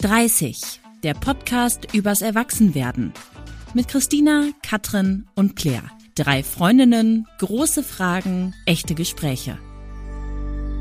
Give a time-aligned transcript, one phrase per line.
[0.00, 3.12] 30, der Podcast übers Erwachsenwerden.
[3.74, 5.90] Mit Christina, Katrin und Claire.
[6.14, 9.58] Drei Freundinnen, große Fragen, echte Gespräche.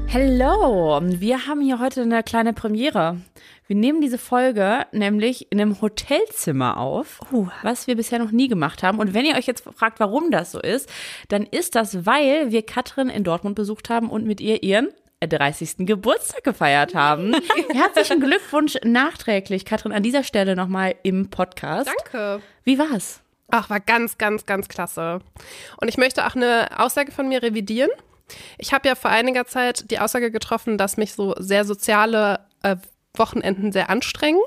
[0.05, 3.17] Hello, wir haben hier heute eine kleine Premiere.
[3.65, 7.19] Wir nehmen diese Folge nämlich in einem Hotelzimmer auf,
[7.63, 8.99] was wir bisher noch nie gemacht haben.
[8.99, 10.87] Und wenn ihr euch jetzt fragt, warum das so ist,
[11.29, 14.89] dann ist das, weil wir Katrin in Dortmund besucht haben und mit ihr ihren
[15.25, 15.77] 30.
[15.79, 17.33] Geburtstag gefeiert haben.
[17.73, 21.89] Herzlichen Glückwunsch nachträglich, Katrin, an dieser Stelle nochmal im Podcast.
[21.89, 22.41] Danke.
[22.63, 23.21] Wie war's?
[23.49, 25.19] Ach, war ganz, ganz, ganz klasse.
[25.77, 27.89] Und ich möchte auch eine Aussage von mir revidieren.
[28.57, 32.75] Ich habe ja vor einiger Zeit die Aussage getroffen, dass mich so sehr soziale äh,
[33.15, 34.41] Wochenenden sehr anstrengen.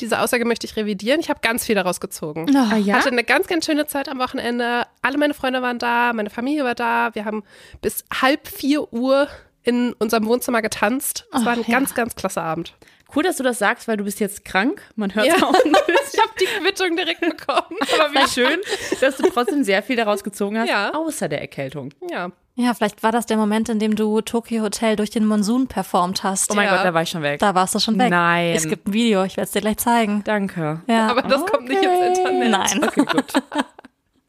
[0.00, 1.18] Diese Aussage möchte ich revidieren.
[1.18, 2.54] Ich habe ganz viel daraus gezogen.
[2.54, 2.96] Ah, ja?
[2.96, 4.86] Hatte eine ganz, ganz schöne Zeit am Wochenende.
[5.00, 7.14] Alle meine Freunde waren da, meine Familie war da.
[7.14, 7.42] Wir haben
[7.80, 9.28] bis halb vier Uhr
[9.64, 11.26] in unserem Wohnzimmer getanzt.
[11.32, 11.78] Es war ein ja.
[11.78, 12.74] ganz, ganz klasse Abend.
[13.14, 14.80] Cool, dass du das sagst, weil du bist jetzt krank.
[14.96, 15.34] Man hört Ja.
[15.36, 15.82] auch ein bisschen.
[16.14, 17.78] Ich habe die Quittung direkt bekommen.
[17.98, 18.58] Aber wie schön,
[19.00, 20.92] dass du trotzdem sehr viel daraus gezogen hast, Ja.
[20.92, 21.90] außer der Erkältung.
[22.10, 22.30] Ja.
[22.54, 26.22] Ja, vielleicht war das der Moment, in dem du Tokyo Hotel durch den Monsun performt
[26.22, 26.50] hast.
[26.50, 26.76] Oh mein Ja.
[26.76, 27.40] Gott, da war ich schon weg.
[27.40, 28.10] Da warst du schon weg.
[28.10, 28.54] Nein.
[28.54, 30.22] Es gibt ein Video, ich werde es dir gleich zeigen.
[30.24, 30.82] Danke.
[30.86, 31.06] Ja.
[31.08, 32.50] Aber das kommt nicht ins Internet.
[32.50, 32.84] Nein.
[32.84, 33.24] Okay, gut.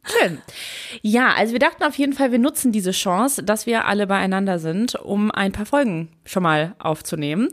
[0.03, 0.41] Schön.
[1.01, 4.59] Ja, also wir dachten auf jeden Fall, wir nutzen diese Chance, dass wir alle beieinander
[4.59, 7.49] sind, um ein paar Folgen schon mal aufzunehmen.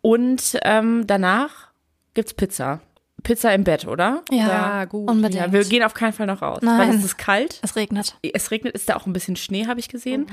[0.00, 1.68] Und ähm, danach
[2.14, 2.80] gibt's Pizza.
[3.24, 4.22] Pizza im Bett, oder?
[4.30, 5.10] Ja, Ja, gut.
[5.10, 5.44] Unbedingt.
[5.44, 6.60] Ja, wir gehen auf keinen Fall noch raus.
[6.62, 6.78] Nein.
[6.78, 7.58] Weil es ist kalt.
[7.62, 8.16] es regnet.
[8.22, 10.26] Es regnet, ist da auch ein bisschen Schnee, habe ich gesehen.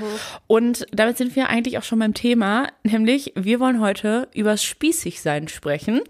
[0.46, 5.48] Und damit sind wir eigentlich auch schon beim Thema, nämlich wir wollen heute übers Spießigsein
[5.48, 6.00] sprechen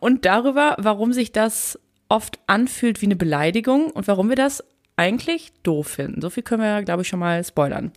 [0.00, 4.62] und darüber, warum sich das oft anfühlt wie eine Beleidigung und warum wir das
[4.96, 6.20] eigentlich doof finden.
[6.20, 7.90] So viel können wir, glaube ich, schon mal spoilern.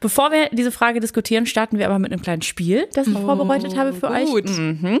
[0.00, 3.76] Bevor wir diese Frage diskutieren, starten wir aber mit einem kleinen Spiel, das ich vorbereitet
[3.76, 4.26] habe für euch.
[4.26, 4.48] gut.
[4.48, 5.00] Mhm.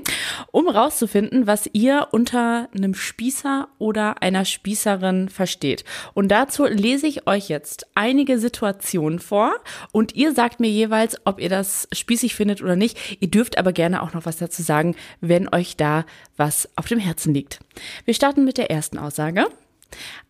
[0.50, 5.84] Um rauszufinden, was ihr unter einem Spießer oder einer Spießerin versteht.
[6.12, 9.54] Und dazu lese ich euch jetzt einige Situationen vor
[9.90, 13.20] und ihr sagt mir jeweils, ob ihr das spießig findet oder nicht.
[13.20, 16.04] Ihr dürft aber gerne auch noch was dazu sagen, wenn euch da
[16.36, 17.60] was auf dem Herzen liegt.
[18.04, 19.46] Wir starten mit der ersten Aussage.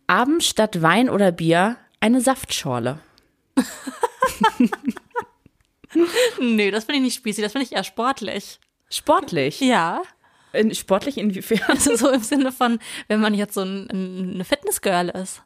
[0.09, 2.99] Abends statt Wein oder Bier eine Saftschorle.
[6.41, 8.61] Nee, das finde ich nicht spießig, das finde ich eher sportlich.
[8.91, 9.61] Sportlich.
[9.61, 10.03] Ja.
[10.53, 11.61] In, sportlich inwiefern?
[11.69, 15.43] Also so im Sinne von, wenn man jetzt so ein, ein, eine Fitnessgirl ist,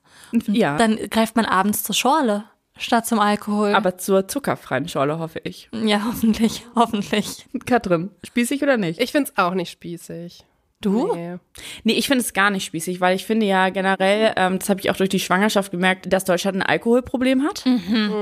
[0.46, 0.76] ja.
[0.76, 2.44] dann greift man abends zur Schorle
[2.76, 3.74] statt zum Alkohol.
[3.74, 5.68] aber zur zuckerfreien Schorle, hoffe ich.
[5.72, 7.46] ja, hoffentlich, hoffentlich.
[7.66, 9.00] Katrin, spießig oder nicht?
[9.00, 10.44] Ich finde es auch nicht spießig.
[10.82, 11.14] Du?
[11.14, 11.36] Nee.
[11.84, 14.80] nee, ich finde es gar nicht spießig, weil ich finde ja generell, ähm, das habe
[14.80, 17.64] ich auch durch die Schwangerschaft gemerkt, dass Deutschland ein Alkoholproblem hat.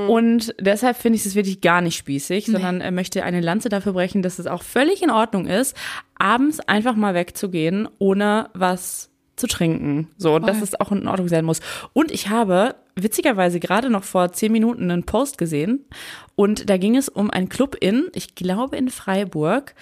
[0.07, 3.93] Und deshalb finde ich es wirklich gar nicht spießig, sondern äh, möchte eine Lanze dafür
[3.93, 5.75] brechen, dass es auch völlig in Ordnung ist,
[6.15, 10.09] abends einfach mal wegzugehen, ohne was zu trinken.
[10.17, 11.61] So, und dass es auch in Ordnung sein muss.
[11.93, 15.85] Und ich habe witzigerweise gerade noch vor zehn Minuten einen Post gesehen
[16.35, 19.73] und da ging es um einen Club in, ich glaube in Freiburg,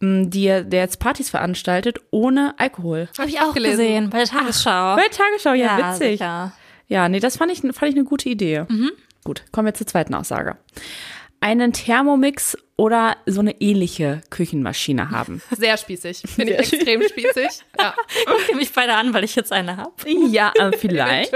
[0.00, 3.08] die, der jetzt Partys veranstaltet ohne Alkohol.
[3.18, 3.78] Habe ich auch gelesen.
[3.78, 4.96] gesehen bei der Tagesschau.
[4.96, 6.18] Bei der Tagesschau, ja, witzig.
[6.18, 6.52] sicher.
[6.88, 8.64] Ja, nee, das fand ich, fand ich eine gute Idee.
[9.24, 10.56] Gut, kommen wir zur zweiten Aussage.
[11.40, 15.42] Einen Thermomix oder so eine ähnliche Küchenmaschine haben.
[15.50, 16.22] Sehr spießig.
[16.24, 17.48] Finde ich extrem spießig.
[17.78, 17.94] Ja.
[18.26, 19.92] Guckt ihr mich beide an, weil ich jetzt eine habe?
[20.30, 21.32] ja, äh, vielleicht.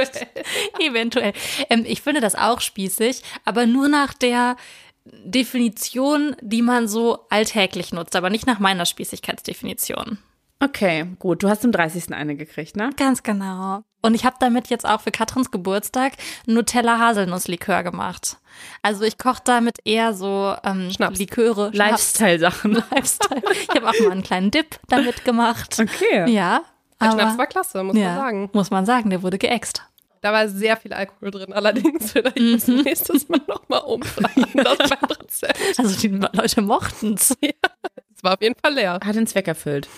[0.79, 1.33] Eventuell.
[1.69, 4.57] Ähm, ich finde das auch spießig, aber nur nach der
[5.05, 10.19] Definition, die man so alltäglich nutzt, aber nicht nach meiner Spießigkeitsdefinition.
[10.61, 11.43] Okay, gut.
[11.43, 12.15] Du hast zum 30.
[12.15, 12.91] eine gekriegt, ne?
[12.97, 13.83] Ganz genau.
[14.01, 16.13] Und ich habe damit jetzt auch für Katrins Geburtstag
[16.47, 18.37] Nutella-Haselnusslikör gemacht.
[18.83, 21.19] Also ich koche damit eher so ähm, Schnaps.
[21.19, 21.71] Liköre.
[21.73, 22.73] Lifestyle-Sachen.
[22.91, 23.43] Lifestyle.
[23.53, 25.79] Ich habe auch mal einen kleinen Dip damit gemacht.
[25.81, 26.31] Okay.
[26.31, 26.63] Ja.
[27.01, 28.51] Der aber- Schnaps war klasse, muss ja, man sagen.
[28.53, 29.83] Muss man sagen, der wurde geäxt.
[30.23, 34.91] Da war sehr viel Alkohol drin, allerdings vielleicht muss ich nächstes Mal nochmal umplanen, das
[35.19, 35.59] Rezept.
[35.79, 37.37] Also die Leute mochten's.
[37.43, 39.01] Es war auf jeden Fall leer.
[39.05, 39.89] Hat den Zweck erfüllt.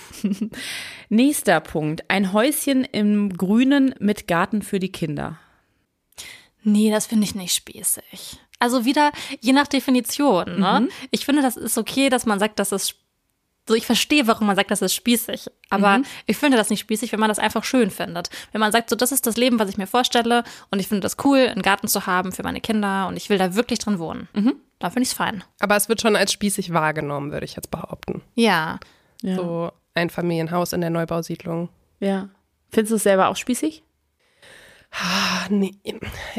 [1.11, 2.05] Nächster Punkt.
[2.09, 5.39] Ein Häuschen im Grünen mit Garten für die Kinder.
[6.63, 8.39] Nee, das finde ich nicht spießig.
[8.59, 10.59] Also wieder je nach Definition.
[10.59, 10.89] Ne?
[11.11, 12.95] Ich finde, das ist okay, dass man sagt, dass es
[13.67, 15.51] so, ich verstehe, warum man sagt, das ist spießig.
[15.71, 18.29] Aber ich finde das nicht spießig, wenn man das einfach schön findet.
[18.53, 21.01] Wenn man sagt, so, das ist das Leben, was ich mir vorstelle und ich finde
[21.01, 23.99] das cool, einen Garten zu haben für meine Kinder und ich will da wirklich drin
[23.99, 24.29] wohnen.
[24.79, 25.43] Dann finde ich es fein.
[25.61, 28.21] Aber es wird schon als spießig wahrgenommen, würde ich jetzt behaupten.
[28.35, 28.79] Ja.
[29.23, 29.37] Ja.
[29.37, 31.69] So ein Familienhaus in der Neubausiedlung.
[32.01, 32.29] ja.
[32.71, 33.85] Findest du es selber auch spießig?
[34.91, 35.75] Ah, nee.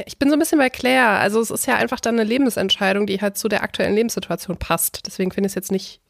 [0.06, 1.20] Ich bin so ein bisschen bei Claire.
[1.20, 5.08] Also es ist ja einfach dann eine Lebensentscheidung, die halt zu der aktuellen Lebenssituation passt.
[5.08, 6.02] Deswegen finde ich es jetzt nicht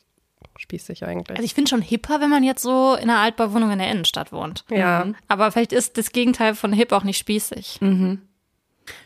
[0.58, 1.38] spießig eigentlich.
[1.38, 4.32] Also ich finde schon hipper, wenn man jetzt so in einer Altbauwohnung in der Innenstadt
[4.32, 4.66] wohnt.
[4.70, 5.08] ja.
[5.28, 7.80] Aber vielleicht ist das Gegenteil von hip auch nicht spießig.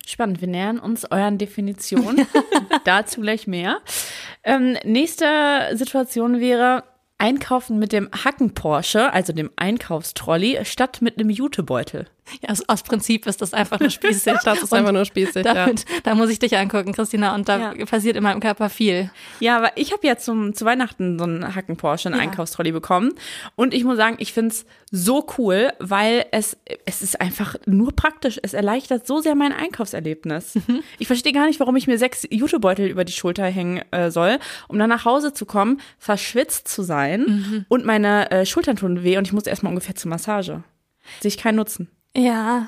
[0.06, 2.28] Spannend, wir nähern uns euren Definitionen.
[2.84, 3.80] Dazu gleich mehr.
[4.44, 6.84] Ähm, nächste Situation wäre
[7.18, 12.08] Einkaufen mit dem Hacken-Porsche, also dem Einkaufstrolley, statt mit einem Jutebeutel.
[12.42, 14.34] Ja, aus, aus Prinzip ist das einfach nur spießig.
[14.46, 15.54] Das ist einfach nur spießig, ja.
[15.54, 17.86] damit, Da muss ich dich angucken, Christina, und da Ja.
[17.86, 19.10] passiert in meinem Körper viel.
[19.40, 22.22] Ja, aber ich habe ja zum, zu Weihnachten so einen Hacken-Porsche, einen Ja.
[22.24, 23.14] Einkaufstrolley bekommen.
[23.56, 28.40] Und ich muss sagen, ich find's so cool, weil es, es ist einfach nur praktisch.
[28.42, 30.54] Es erleichtert so sehr mein Einkaufserlebnis.
[30.98, 34.40] Ich verstehe gar nicht, warum ich mir sechs Jutebeutel über die Schulter hängen äh, soll,
[34.68, 39.18] um dann nach Hause zu kommen, verschwitzt zu sein und meine äh, Schultern tun weh
[39.18, 40.64] und ich muss erstmal ungefähr zur Massage.
[41.22, 41.90] Sehe ich keinen Nutzen.
[42.16, 42.68] Ja.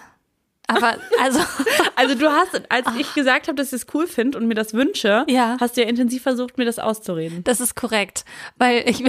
[0.67, 1.39] Aber, also,
[1.95, 4.73] Also du hast, als ich gesagt habe, dass ich es cool finde und mir das
[4.73, 5.57] wünsche, Ja.
[5.59, 7.43] hast du ja intensiv versucht, mir das auszureden.
[7.43, 8.23] das ist korrekt.
[8.57, 9.03] Weil ich,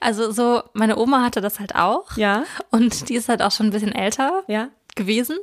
[0.00, 2.16] also so, meine Oma hatte das halt auch.
[2.16, 4.68] Ja, Und die ist halt auch schon ein bisschen älter ja.
[4.96, 5.38] gewesen.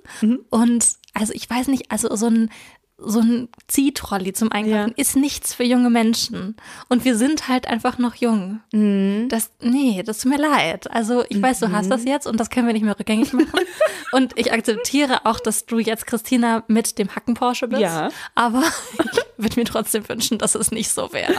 [0.50, 2.52] Und also ich weiß nicht, also so ein,
[2.98, 4.94] so ein Ziehtrolley zum Einkaufen Ja.
[4.96, 6.56] ist nichts für junge Menschen.
[6.88, 8.62] Und wir sind halt einfach noch jung.
[8.72, 9.28] Mhm.
[9.30, 10.90] Das, nee, das tut mir leid.
[10.92, 13.50] Also ich weiß, du hast das jetzt und das können wir nicht mehr rückgängig machen.
[14.14, 17.82] und ich akzeptiere auch, dass du jetzt Christina mit dem Hacken Porsche bist.
[17.82, 18.10] Ja.
[18.34, 18.64] Aber
[19.12, 21.34] ich würde mir trotzdem wünschen, dass es nicht so wäre.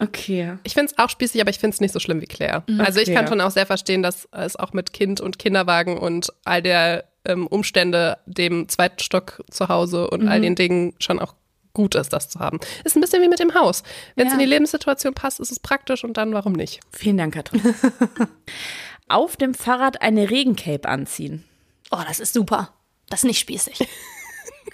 [0.00, 0.58] Okay.
[0.64, 2.64] Ich finde es auch spießig, aber ich finde es nicht so schlimm wie Claire.
[2.78, 3.14] Also ich Okay.
[3.14, 7.04] kann schon auch sehr verstehen, dass es auch mit Kind und Kinderwagen und all der
[7.26, 11.34] ähm, Umstände, dem zweiten Stock zu Hause und all den Dingen schon auch
[11.74, 12.58] gut ist, das zu haben.
[12.84, 13.82] Ist ein bisschen wie mit dem Haus.
[14.14, 14.38] Wenn es Ja.
[14.38, 16.80] in die Lebenssituation passt, ist es praktisch und dann warum nicht?
[16.90, 17.60] Vielen Dank, Katrin.
[19.08, 21.44] Auf dem Fahrrad eine Regencape anziehen.
[21.90, 22.72] Oh, das ist super.
[23.10, 23.86] Das ist nicht spießig.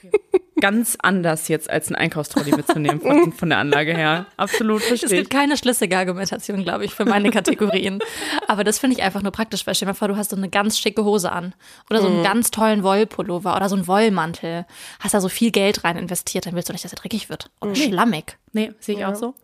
[0.61, 4.27] Ganz anders jetzt als ein Einkaufstrolley mitzunehmen von, von der Anlage her.
[4.37, 5.39] Absolut Es verstehe gibt ich.
[5.39, 8.01] keine schlüssige Argumentation, glaube ich, für meine Kategorien.
[8.49, 10.37] Aber das finde ich einfach nur praktisch, weil stell dir mal vor, du hast so
[10.37, 11.55] eine ganz schicke Hose an.
[11.91, 14.67] Oder so einen ganz tollen Wollpullover oder so einen Wollmantel.
[15.01, 17.51] Hast da so viel Geld rein investiert, dann willst du nicht, dass er dreckig wird.
[17.61, 18.37] Oder schlammig.
[18.55, 19.35] Nee, sehe ich auch so.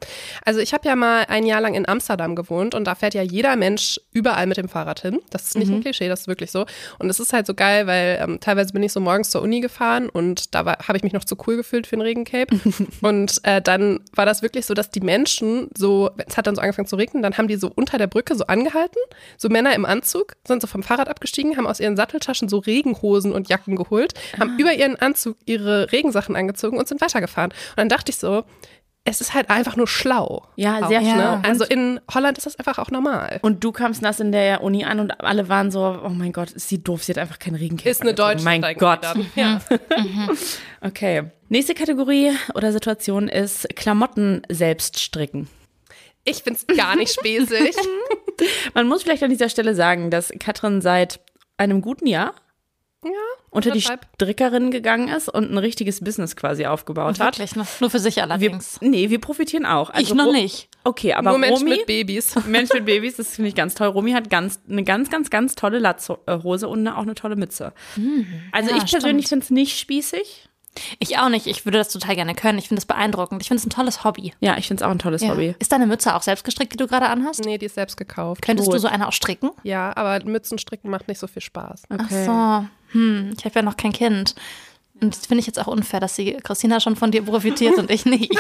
[0.45, 3.23] Also ich habe ja mal ein Jahr lang in Amsterdam gewohnt und da fährt ja
[3.23, 5.21] jeder Mensch überall mit dem Fahrrad hin.
[5.31, 6.67] Das ist nicht ein Klischee, das ist wirklich so.
[6.99, 9.61] Und es ist halt so geil, weil ähm, teilweise bin ich so morgens zur Uni
[9.61, 12.55] gefahren und da habe ich mich noch zu cool gefühlt für ein Regencape.
[13.03, 16.61] und äh, dann war das wirklich so, dass die Menschen so, es hat dann so
[16.61, 19.01] angefangen zu regnen, dann haben die so unter der Brücke so angehalten,
[19.37, 23.33] so Männer im Anzug, sind so vom Fahrrad abgestiegen, haben aus ihren Satteltaschen so Regenhosen
[23.33, 27.51] und Jacken geholt, haben über ihren Anzug ihre Regensachen angezogen und sind weitergefahren.
[27.51, 28.45] Und dann dachte ich so,
[29.09, 30.47] es ist halt einfach nur schlau.
[30.57, 31.13] Ja, sehr ne?
[31.13, 31.41] schlau.
[31.43, 33.39] Also in Holland ist das einfach auch normal.
[33.43, 36.51] Und du kamst nass in der Uni an und alle waren so, oh mein Gott,
[36.53, 38.15] ist sie doof, sie hat einfach keinen Regencape Ist eine.
[38.15, 38.45] Deutsche.
[38.45, 39.03] Mein steigen Gott.
[39.03, 39.27] wir dann.
[39.35, 39.61] Ja.
[40.81, 41.25] Okay.
[41.49, 45.49] Nächste Kategorie oder Situation ist Klamotten selbst stricken.
[46.25, 47.75] Ich find's gar nicht spesig.
[48.75, 51.21] Man muss vielleicht an dieser Stelle sagen, dass Katrin seit
[51.57, 52.35] einem guten Jahr
[53.05, 53.11] ja,
[53.51, 53.81] unter die.
[53.81, 57.39] Strickerin gegangen ist und ein richtiges Business quasi aufgebaut hat.
[57.39, 57.67] Wirklich, ne?
[57.81, 58.81] Nur für sich Wir, allerdings.
[58.81, 59.91] nee, wir profitieren auch.
[59.91, 60.69] Also ich noch nicht.
[60.85, 62.35] Okay, aber Nur Menschen Romy, mit Babys.
[62.47, 63.89] Mensch mit Babys, das finde ich ganz toll.
[63.89, 67.73] Romy hat ganz, eine ganz, ganz, ganz tolle Latzhose und eine, auch eine tolle Mütze.
[68.53, 70.48] Also ja, ich persönlich finde es nicht spießig.
[70.99, 71.47] Ich auch nicht.
[71.47, 72.59] Ich würde das total gerne können.
[72.59, 73.43] Ich finde das beeindruckend.
[73.43, 74.33] Ich finde es ein tolles Hobby.
[74.41, 75.55] Ja, ich finde es auch ein tolles Hobby.
[75.59, 77.45] Ist deine Mütze auch selbst gestrickt, die du gerade anhast?
[77.45, 78.43] Nee, die ist selbst gekauft.
[78.43, 78.81] Könntest du Gut.
[78.81, 79.51] so eine auch stricken?
[79.63, 81.83] Ja, aber Mützenstricken macht nicht so viel Spaß.
[81.91, 82.69] Ach so.
[82.93, 84.35] Hm, ich habe ja noch kein Kind.
[85.01, 87.91] Und das finde ich jetzt auch unfair, dass sie Christina schon von dir profitiert und
[87.91, 88.33] ich nicht.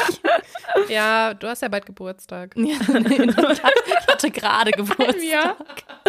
[0.88, 2.54] Ja, du hast ja bald Geburtstag.
[2.56, 5.22] Ja, nee, ich hatte gerade Geburtstag.
[5.22, 5.56] Ja.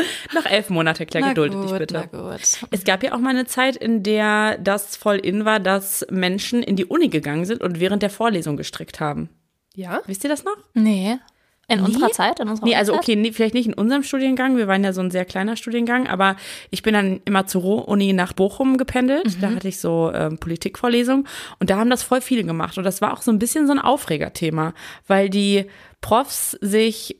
[0.33, 2.07] Noch elf Monate, Claire, Na gedulde gut, dich bitte.
[2.11, 2.41] Na gut.
[2.71, 6.63] Es gab ja auch mal eine Zeit, in der das voll in war, dass Menschen
[6.63, 9.29] in die Uni gegangen sind und während der Vorlesung gestrickt haben.
[9.75, 10.01] Ja?
[10.05, 10.57] Wisst ihr das noch?
[10.73, 11.17] Nee.
[11.69, 12.39] In unserer Zeit?
[12.39, 14.57] In unserer Nee, also okay, nee, vielleicht nicht in unserem Studiengang.
[14.57, 16.35] Wir waren ja so ein sehr kleiner Studiengang, aber
[16.71, 19.37] ich bin dann immer zur Uni nach Bochum gependelt.
[19.39, 21.27] Da hatte ich so ähm, Politikvorlesungen
[21.59, 22.77] und da haben das voll viele gemacht.
[22.79, 24.73] Und das war auch so ein bisschen so ein Aufregerthema,
[25.05, 25.67] weil die
[26.01, 27.17] Profs sich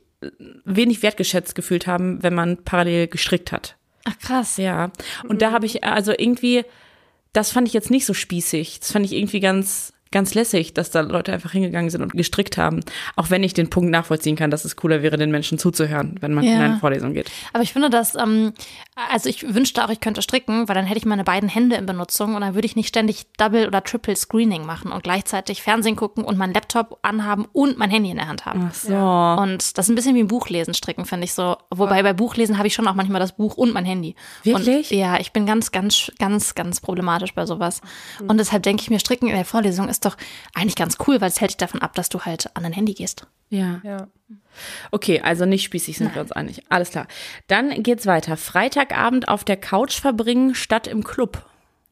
[0.64, 3.76] wenig wertgeschätzt gefühlt haben, wenn man parallel gestrickt hat.
[4.04, 4.56] Ach krass.
[4.56, 4.90] Ja.
[5.28, 6.64] Und da habe ich also irgendwie,
[7.32, 8.80] das fand ich jetzt nicht so spießig.
[8.80, 12.58] Das fand ich irgendwie ganz, ganz lässig, dass da Leute einfach hingegangen sind und gestrickt
[12.58, 12.80] haben.
[13.14, 16.34] Auch wenn ich den Punkt nachvollziehen kann, dass es cooler wäre, den Menschen zuzuhören, wenn
[16.34, 16.52] man Ja.
[16.54, 17.30] in eine Vorlesung geht.
[17.52, 18.52] Aber ich finde das, ähm,
[19.10, 21.86] also ich wünschte auch, ich könnte stricken, weil dann hätte ich meine beiden Hände in
[21.86, 25.94] Benutzung und dann würde ich nicht ständig Double oder Triple Screening machen und gleichzeitig Fernsehen
[25.94, 28.68] gucken und meinen Laptop anhaben und mein Handy in der Hand haben.
[28.70, 28.94] Ach so.
[28.94, 31.56] Und das ist ein bisschen wie ein Buchlesen stricken, finde ich so.
[31.70, 34.16] Wobei bei Buchlesen habe ich schon auch manchmal das Buch und mein Handy.
[34.42, 34.90] Wirklich?
[34.90, 37.80] Und, ja, ich bin ganz, ganz, ganz, ganz problematisch bei sowas.
[38.26, 40.16] Und deshalb denke ich mir, stricken in der Vorlesung ist doch
[40.54, 42.94] eigentlich ganz cool, weil es hält dich davon ab, dass du halt an dein Handy
[42.94, 43.26] gehst.
[43.48, 43.80] Ja.
[43.82, 44.06] Ja.
[44.90, 46.62] Okay, also nicht spießig sind wir uns einig.
[46.68, 47.06] Alles klar.
[47.48, 48.36] Dann geht's weiter.
[48.36, 51.44] Freitagabend auf der Couch verbringen statt im Club.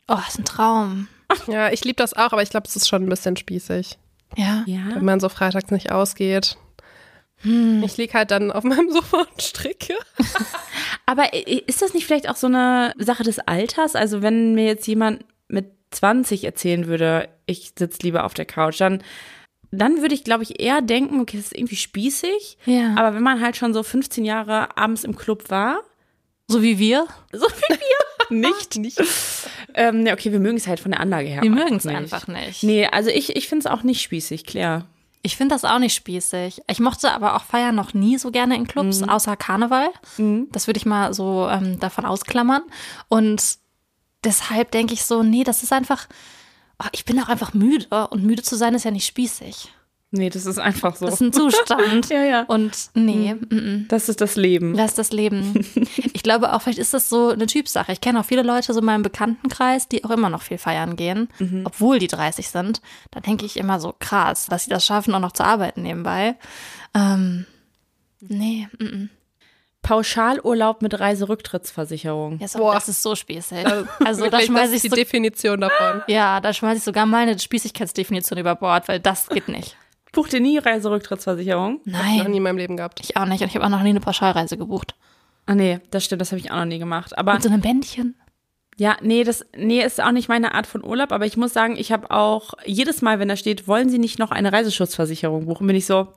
[0.07, 1.09] Oh, ist ein Traum.
[1.47, 3.99] Ja, ich liebe das auch, aber ich glaube, es ist schon ein bisschen spießig,
[4.37, 4.65] Ja.
[4.67, 6.57] wenn man so freitags nicht ausgeht.
[7.43, 9.95] Ich lieg halt dann auf meinem Sofa und stricke.
[11.07, 13.95] Aber ist das nicht vielleicht auch so eine Sache des Alters?
[13.95, 18.81] Also wenn mir jetzt jemand mit 20 erzählen würde, ich sitze lieber auf der Couch,
[18.81, 19.03] dann,
[19.71, 22.59] dann würde ich, glaube ich, eher denken, okay, das ist irgendwie spießig.
[22.67, 22.95] Ja.
[22.97, 25.81] Aber wenn man halt schon so 15 Jahre abends im Club war,
[26.49, 27.07] So wie wir.
[27.33, 29.01] so wie wir, nicht, nicht.
[29.75, 31.43] Ähm, ja, okay, wir mögen es halt von der Anlage her.
[31.43, 32.63] Wir mögen es einfach nicht.
[32.63, 34.87] Nee, also ich, ich finde es auch nicht spießig, Claire.
[35.23, 36.63] Ich finde das auch nicht spießig.
[36.71, 39.89] Ich mochte aber auch Feiern noch nie so gerne in Clubs, außer Karneval.
[40.53, 42.63] Das würde ich mal so ähm, davon ausklammern.
[43.09, 43.59] Und
[44.25, 46.09] deshalb denke ich so, nee, das ist einfach,
[46.83, 48.09] oh, ich bin auch einfach müde.
[48.09, 49.73] Und müde zu sein ist ja nicht spießig.
[50.11, 51.05] Nee, das ist einfach so.
[51.05, 52.09] Das ist ein Zustand.
[52.11, 52.43] Ja, ja.
[52.45, 53.89] Und nee, mm -mm.
[53.89, 54.75] Das ist das Leben.
[54.75, 55.67] Das ist das Leben.
[56.15, 57.93] Ich glaube auch, vielleicht ist das so eine Typsache.
[57.93, 60.97] Ich kenne auch viele Leute so in meinem Bekanntenkreis, die auch immer noch viel feiern
[60.97, 61.29] gehen,
[61.65, 62.83] obwohl die 30 sind.
[63.11, 66.37] Da denke ich immer so krass, dass sie das schaffen, auch noch zu arbeiten nebenbei.
[66.95, 67.47] Ähm,
[68.21, 69.09] nee, -mm.
[69.83, 72.39] Pauschalurlaub mit Reiserücktrittsversicherung.
[72.41, 72.75] Ja, so, Boah.
[72.75, 73.65] das ist so spießig.
[74.05, 76.03] Also da schmeiße ich ist die so, Definition davon.
[76.09, 79.77] ja, da schmeiße ich sogar meine Spießigkeitsdefinition über Bord, weil das geht nicht.
[80.13, 81.81] Bucht ihr nie Reiserücktrittsversicherung?
[81.85, 83.01] Noch Nein, nie in meinem Leben gehabt.
[83.01, 83.41] ich auch nicht.
[83.43, 84.95] Und ich habe auch noch nie eine Pauschalreise gebucht.
[85.47, 87.17] Ah nee, das stimmt, das habe ich auch noch nie gemacht.
[87.17, 88.17] Aber Mit so einem Bändchen.
[88.77, 91.77] ja, nee, das nee, ist auch nicht meine Art von Urlaub, aber ich muss sagen,
[91.77, 95.67] ich habe auch jedes Mal, wenn da steht, wollen Sie nicht noch eine Reiseschutzversicherung buchen,
[95.67, 96.09] bin ich so,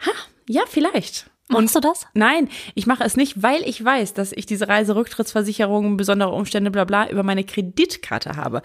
[0.00, 0.10] ha,
[0.48, 1.30] ja, vielleicht.
[1.48, 2.06] Machst du das?
[2.14, 6.84] Nein, ich mache es nicht, weil ich weiß, dass ich diese Reiserücktrittsversicherung, besondere Umstände, bla
[6.84, 8.62] bla, über meine Kreditkarte habe.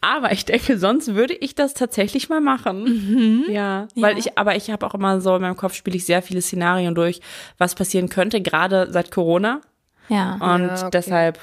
[0.00, 3.44] Aber ich denke, sonst würde ich das tatsächlich mal machen.
[3.50, 4.18] Ja, weil Ja.
[4.18, 6.94] ich, aber ich habe auch immer so in meinem Kopf spiele ich sehr viele Szenarien
[6.94, 7.20] durch,
[7.58, 9.60] was passieren könnte, gerade seit Corona.
[10.08, 10.34] Ja.
[10.34, 10.90] Und Ja, okay.
[10.92, 11.38] deshalb,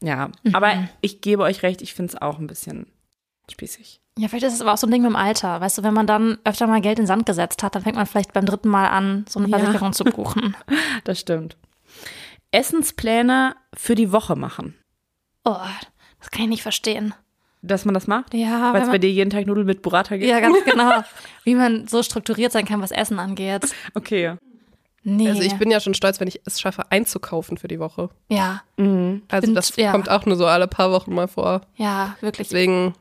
[0.00, 0.30] ja.
[0.52, 2.86] Aber ich gebe euch recht, ich finde es auch ein bisschen
[3.52, 4.00] spießig.
[4.18, 5.60] Ja, vielleicht ist es aber auch so ein Ding mit dem Alter.
[5.60, 7.96] Weißt du, wenn man dann öfter mal Geld in den Sand gesetzt hat, dann fängt
[7.96, 9.58] man vielleicht beim dritten Mal an, so eine Ja.
[9.58, 10.56] Versicherung zu buchen.
[11.04, 11.56] Das stimmt.
[12.50, 14.74] Essenspläne für die Woche machen.
[15.44, 15.56] Oh,
[16.18, 17.14] das kann ich nicht verstehen.
[17.60, 18.34] Dass man das macht?
[18.34, 20.28] Ja, Weil es bei dir jeden Tag Nudeln mit Burrata gibt?
[20.30, 21.02] ja, ganz genau.
[21.44, 23.74] Wie man so strukturiert sein kann, was Essen angeht.
[23.94, 24.36] Okay.
[25.04, 25.28] Nee.
[25.28, 28.10] Also ich bin ja schon stolz, wenn ich es schaffe, einzukaufen für die Woche.
[28.28, 29.92] ja, Also Bin- das ja.
[29.92, 31.62] kommt auch nur so alle paar Wochen mal vor.
[31.76, 32.48] ja, wirklich.
[32.48, 32.94] Deswegen.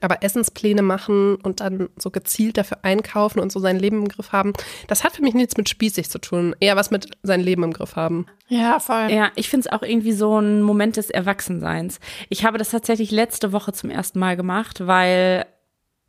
[0.00, 4.32] Aber Essenspläne machen und dann so gezielt dafür einkaufen und so sein Leben im Griff
[4.32, 4.52] haben,
[4.88, 6.56] das hat für mich nichts mit spießig zu tun.
[6.58, 8.26] Eher was mit sein Leben im Griff haben.
[8.48, 9.12] Ja, voll.
[9.12, 12.00] Ja, ich finde es auch irgendwie so ein Moment des Erwachsenseins.
[12.30, 15.46] Ich habe das tatsächlich letzte Woche zum ersten Mal gemacht, weil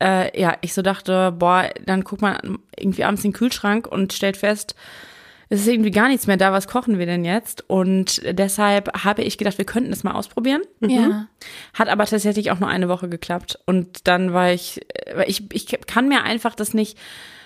[0.02, 4.12] äh, ja, ich so dachte, boah, dann guckt man irgendwie abends in den Kühlschrank und
[4.12, 4.74] stellt fest,
[5.48, 7.68] es ist irgendwie gar nichts mehr da, was kochen wir denn jetzt?
[7.68, 10.62] Und deshalb habe ich gedacht, wir könnten es mal ausprobieren.
[10.80, 11.28] Ja.
[11.74, 13.58] Hat aber tatsächlich auch nur eine Woche geklappt.
[13.66, 16.98] Und dann war ich, äh, weil ich, ich kann mir einfach das nicht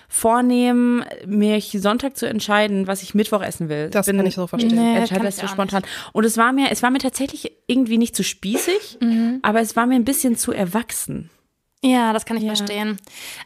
[0.07, 3.91] vornehmen, mich Sonntag zu entscheiden, was ich Mittwoch essen will.
[3.91, 4.75] Das kann ich so verstehen.
[4.75, 5.83] Nee, entscheide kann das ich so spontan.
[6.13, 8.97] Und es war mir, es war mir tatsächlich irgendwie nicht zu spießig,
[9.43, 11.29] aber es war mir ein bisschen zu erwachsen.
[11.81, 12.55] Ja, das kann ich Ja.
[12.55, 12.97] verstehen.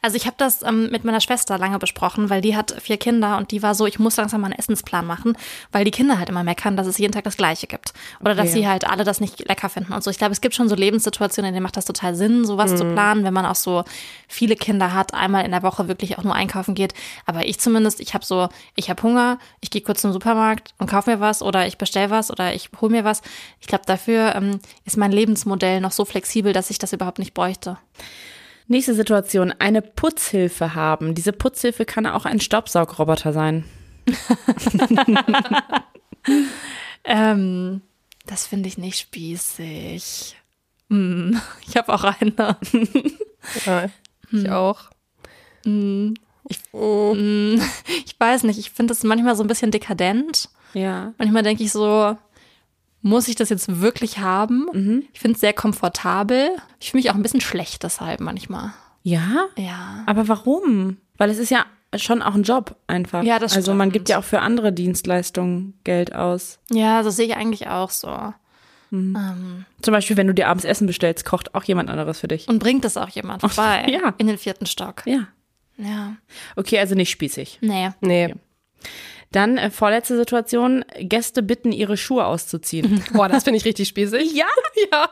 [0.02, 3.38] Also ich habe das ähm, mit meiner Schwester lange besprochen, weil die hat vier Kinder
[3.38, 5.38] und die war so, ich muss langsam mal einen Essensplan machen,
[5.72, 7.94] weil die Kinder halt immer meckern, dass es jeden Tag das Gleiche gibt.
[8.22, 10.10] Oder dass sie halt alle das nicht lecker finden und so.
[10.10, 12.86] Ich glaube, es gibt schon so Lebenssituationen, in denen macht das total Sinn, sowas zu
[12.86, 13.84] planen, wenn man auch so
[14.28, 16.96] viele Kinder hat, einmal in der Woche wirklich auch nur einkaufen geht.
[17.28, 20.90] Aber ich zumindest, ich habe so, ich habe Hunger, ich gehe kurz zum Supermarkt und
[20.90, 23.22] kaufe mir was oder ich bestell was oder ich hole mir was.
[23.62, 27.36] Ich glaube, dafür ähm, ist mein Lebensmodell noch so flexibel, dass ich das überhaupt nicht
[27.36, 27.78] bräuchte.
[28.68, 31.16] Nächste Situation, eine Putzhilfe haben.
[31.16, 33.66] Diese Putzhilfe kann auch ein Staubsaugroboter sein.
[37.04, 37.82] Ähm,
[38.26, 40.36] das finde ich nicht spießig.
[40.90, 42.58] Hm, ich habe auch eine.
[43.66, 43.90] Ja,
[44.32, 44.90] ich auch.
[46.72, 47.14] Oh.
[47.14, 47.62] Hm,
[48.06, 50.50] ich weiß nicht, ich finde das manchmal so ein bisschen dekadent.
[50.74, 51.14] Ja.
[51.18, 52.18] Manchmal denke ich so,
[53.04, 55.04] muss ich das jetzt wirklich haben?
[55.14, 56.50] Ich finde es sehr komfortabel.
[56.80, 58.74] Ich fühle mich auch ein bisschen schlecht deshalb manchmal.
[59.04, 59.46] Ja?
[59.58, 60.04] Ja.
[60.08, 60.98] Aber warum?
[61.18, 63.22] Weil es ist ja schon auch ein Job einfach.
[63.24, 63.94] Ja, das Also man stimmt.
[63.94, 66.58] gibt ja auch für andere Dienstleistungen Geld aus.
[66.72, 68.34] Ja, das sehe ich eigentlich auch so.
[68.92, 72.48] Ähm, Zum Beispiel, wenn du dir abends Essen bestellst, kocht auch jemand anderes für dich.
[72.48, 74.14] und bringt es auch jemand vorbei Ja.
[74.18, 75.04] in den vierten Stock.
[75.06, 75.28] Ja.
[75.78, 76.16] Ja.
[76.56, 77.58] Okay, also nicht spießig.
[77.62, 77.90] Nee.
[78.02, 78.36] Nee.
[79.34, 83.04] Dann äh, vorletzte Situation, Gäste bitten, ihre Schuhe auszuziehen.
[83.14, 84.34] Boah, das finde ich richtig spießig.
[84.34, 84.46] ja?
[84.92, 85.10] Ja.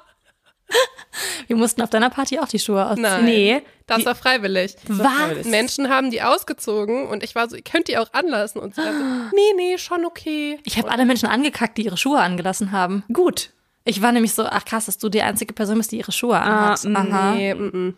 [1.47, 3.01] Wir mussten auf deiner Party auch die Schuhe ausziehen.
[3.01, 3.25] Nein.
[3.25, 4.75] Nee, Das die- war freiwillig.
[4.87, 5.43] Was?
[5.45, 8.59] Menschen haben die ausgezogen und ich war so, ihr könnt die auch anlassen.
[8.61, 8.87] Und sie so,
[9.35, 10.59] nee, nee, schon okay.
[10.63, 13.03] Ich habe alle Menschen angekackt, die ihre Schuhe angelassen haben.
[13.11, 13.49] Gut.
[13.83, 16.37] Ich war nämlich so, ach krass, dass du die einzige Person bist, die ihre Schuhe
[16.39, 16.85] Ah, anhat.
[16.95, 17.31] Aha.
[17.35, 17.97] Nee, mm.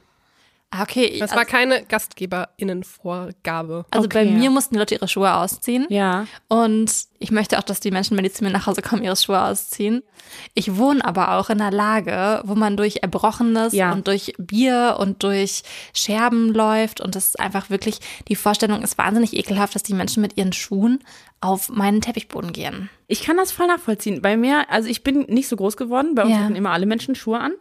[0.76, 1.20] Ah, okay.
[1.20, 3.86] Das also, war keine GastgeberInnenvorgabe.
[3.92, 4.50] also bei okay, mir ja.
[4.50, 5.86] mussten die Leute ihre Schuhe ausziehen.
[5.90, 6.26] Ja.
[6.48, 9.16] Und ich möchte auch, dass die Menschen, wenn die zu mir nach Hause kommen, ihre
[9.16, 10.02] Schuhe ausziehen.
[10.56, 13.94] Ich wohne aber auch in einer Lage, wo man durch Erbrochenes Ja.
[13.94, 15.62] und durch Bier und durch
[15.94, 17.02] Scherben läuft.
[17.02, 20.54] Und das ist einfach wirklich, die Vorstellung ist wahnsinnig ekelhaft, dass die Menschen mit ihren
[20.54, 21.04] Schuhen
[21.44, 22.90] auf meinen Teppichboden gehen.
[23.08, 24.22] Ich kann das voll nachvollziehen.
[24.22, 26.38] Bei mir, also ich bin nicht so groß geworden, bei uns Ja.
[26.40, 27.52] hatten immer alle Menschen Schuhe an.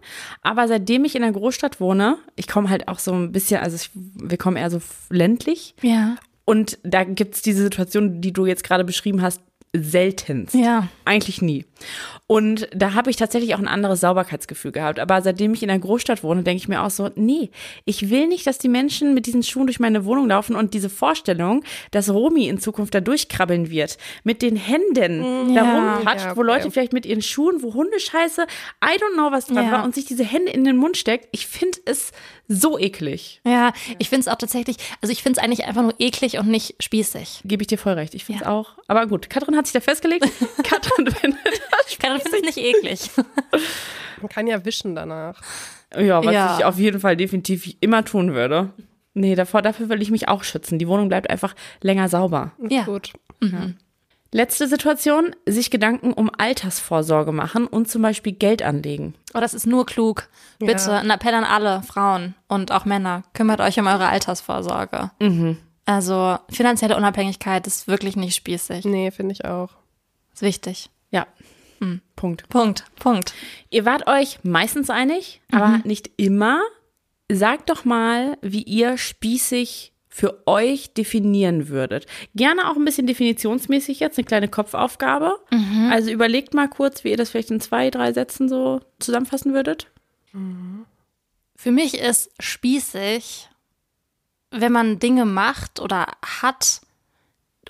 [0.41, 3.75] Aber seitdem ich in der Großstadt wohne, ich komme halt auch so ein bisschen, also
[3.77, 5.75] ich, wir kommen eher so ländlich.
[5.83, 6.15] Ja.
[6.45, 9.41] Und da gibt's diese Situation, die du jetzt gerade beschrieben hast,
[9.75, 10.55] seltenst.
[10.55, 10.89] Ja.
[11.05, 11.65] Eigentlich nie.
[12.27, 15.01] Und da habe ich tatsächlich auch ein anderes Sauberkeitsgefühl gehabt.
[15.01, 17.51] Aber seitdem ich in der Großstadt wohne, denke ich mir auch so, nee,
[17.85, 20.89] ich will nicht, dass die Menschen mit diesen Schuhen durch meine Wohnung laufen und diese
[20.91, 25.95] Vorstellung, dass Romy in Zukunft da durchkrabbeln wird, mit den Händen da Ja.
[25.97, 26.71] rumpatscht, Ja, wo Leute okay.
[26.73, 28.43] vielleicht mit ihren Schuhen, wo Hundescheiße,
[28.85, 29.73] I don't know, was dran Ja.
[29.73, 31.29] war, und sich diese Hände in den Mund steckt.
[31.33, 32.13] Ich finde es
[32.55, 33.41] so eklig.
[33.45, 36.49] Ja, ich finde es auch tatsächlich, also ich finde es eigentlich einfach nur eklig und
[36.49, 37.41] nicht spießig.
[37.45, 38.15] Gebe ich dir voll recht.
[38.15, 38.53] Ich finde es Ja.
[38.53, 38.71] auch.
[38.89, 40.25] Aber gut, Katrin hat sich da festgelegt.
[40.65, 41.41] Katrin findet
[41.71, 43.11] das Karin findet es nicht eklig.
[44.21, 45.41] Man kann ja wischen danach.
[45.99, 46.57] Ja, was Ja.
[46.59, 48.71] ich auf jeden Fall definitiv immer tun würde.
[49.15, 50.79] Nee, davor, dafür will ich mich auch schützen.
[50.79, 52.53] Die Wohnung bleibt einfach länger sauber.
[52.71, 52.85] Ja.
[52.85, 53.13] Gut.
[54.35, 59.15] Letzte Situation, sich Gedanken um Altersvorsorge machen und zum Beispiel Geld anlegen.
[59.35, 60.29] Oh, das ist nur klug.
[60.59, 60.99] Bitte, Ja.
[61.01, 63.25] ein Appell an alle Frauen und auch Männer.
[63.35, 65.11] Kümmert euch um eure Altersvorsorge.
[65.85, 68.85] Also finanzielle Unabhängigkeit ist wirklich nicht spießig.
[68.87, 69.71] Nee, finde ich auch.
[70.33, 70.89] Ist wichtig.
[71.11, 71.27] Ja.
[72.17, 72.49] Punkt.
[72.49, 72.85] Punkt.
[72.99, 73.35] Punkt.
[73.69, 76.61] Ihr wart euch meistens einig, aber nicht immer.
[77.31, 82.05] Sagt doch mal, wie ihr spießig für euch definieren würdet.
[82.35, 85.39] Gerne auch ein bisschen definitionsmäßig jetzt, eine kleine Kopfaufgabe.
[85.91, 89.87] Also überlegt mal kurz, wie ihr das vielleicht in zwei, drei Sätzen so zusammenfassen würdet.
[91.57, 93.49] Für mich ist spießig,
[94.51, 96.83] wenn man Dinge macht oder hat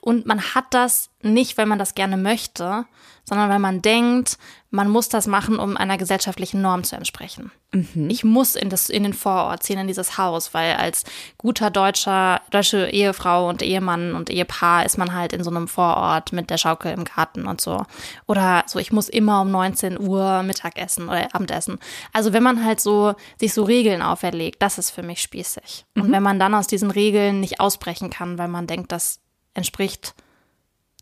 [0.03, 2.87] und man hat das nicht, weil man das gerne möchte,
[3.23, 4.37] sondern weil man denkt,
[4.71, 7.53] man muss das machen, um einer gesellschaftlichen Norm zu entsprechen.
[8.09, 11.05] Ich muss in, das, in den Vorort ziehen, in dieses Haus, weil als
[11.39, 16.33] guter deutscher, deutsche Ehefrau und Ehemann und Ehepaar ist man halt in so einem Vorort
[16.33, 17.87] mit der Schaukel im Garten und so.
[18.27, 21.79] Oder so, ich muss immer um 19 Uhr Mittagessen oder Abendessen.
[22.13, 25.87] Also wenn man halt so sich so Regeln auferlegt, das ist für mich spießig.
[25.95, 29.21] Und wenn man dann aus diesen Regeln nicht ausbrechen kann, weil man denkt, das
[29.55, 30.15] entspricht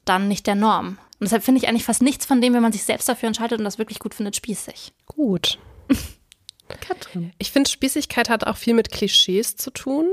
[0.05, 0.99] dann nicht der Norm.
[1.21, 3.59] Und deshalb finde ich eigentlich fast nichts von dem, wenn man sich selbst dafür entscheidet
[3.59, 4.93] und das wirklich gut findet, spießig.
[5.07, 5.59] Gut.
[6.81, 7.33] Katrin.
[7.39, 10.07] Ich finde, Spießigkeit hat auch viel mit Klischees zu tun.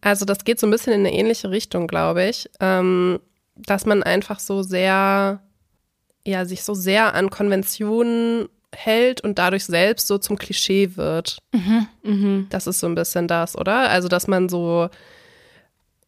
[0.00, 2.50] Also das geht so ein bisschen in eine ähnliche Richtung, glaube ich.
[2.60, 3.20] Ähm,
[3.54, 5.40] dass man einfach so sehr,
[6.26, 11.38] ja, sich so sehr an Konventionen hält und dadurch selbst so zum Klischee wird.
[12.50, 13.88] Das ist so ein bisschen das, oder?
[13.88, 14.90] Also, dass man so,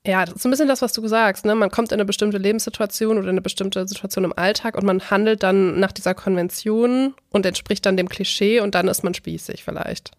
[0.08, 1.54] ja, das ist ein bisschen das, was du sagst, ne?
[1.54, 5.10] Man kommt in eine bestimmte Lebenssituation oder in eine bestimmte Situation im Alltag und man
[5.10, 9.64] handelt dann nach dieser Konvention und entspricht dann dem Klischee und dann ist man spießig
[9.64, 10.12] vielleicht.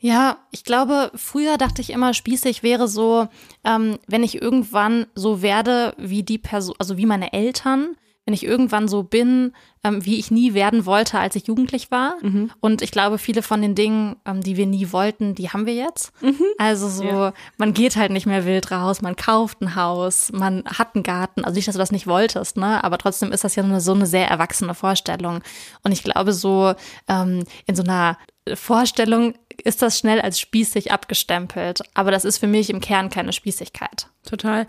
[0.00, 3.28] Ja, ich glaube, früher dachte ich immer, spießig wäre so,
[3.62, 7.96] ähm, wenn ich irgendwann so werde wie die Person, also wie meine Eltern,
[8.30, 12.14] wenn ich irgendwann so bin, ähm, wie ich nie werden wollte, als ich jugendlich war.
[12.60, 15.74] Und ich glaube, viele von den Dingen, ähm, die wir nie wollten, die haben wir
[15.74, 16.12] jetzt.
[16.58, 17.32] Also so, Ja.
[17.58, 21.44] man geht halt nicht mehr wild raus, man kauft ein Haus, man hat einen Garten.
[21.44, 22.84] Also nicht, dass du das nicht wolltest, ne?
[22.84, 25.40] Aber trotzdem ist das ja eine, so eine sehr erwachsene Vorstellung.
[25.82, 26.74] Und ich glaube, so
[27.08, 28.16] ähm, in so einer
[28.54, 31.80] Vorstellung ist das schnell als spießig abgestempelt.
[31.94, 34.06] Aber das ist für mich im Kern keine Spießigkeit.
[34.24, 34.66] Total.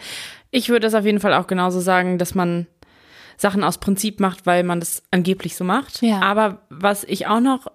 [0.50, 2.66] Ich würde das auf jeden Fall auch genauso sagen, dass man
[3.42, 6.02] Sachen aus Prinzip macht, weil man das angeblich so macht.
[6.04, 6.22] Ja.
[6.22, 7.68] Aber was ich auch noch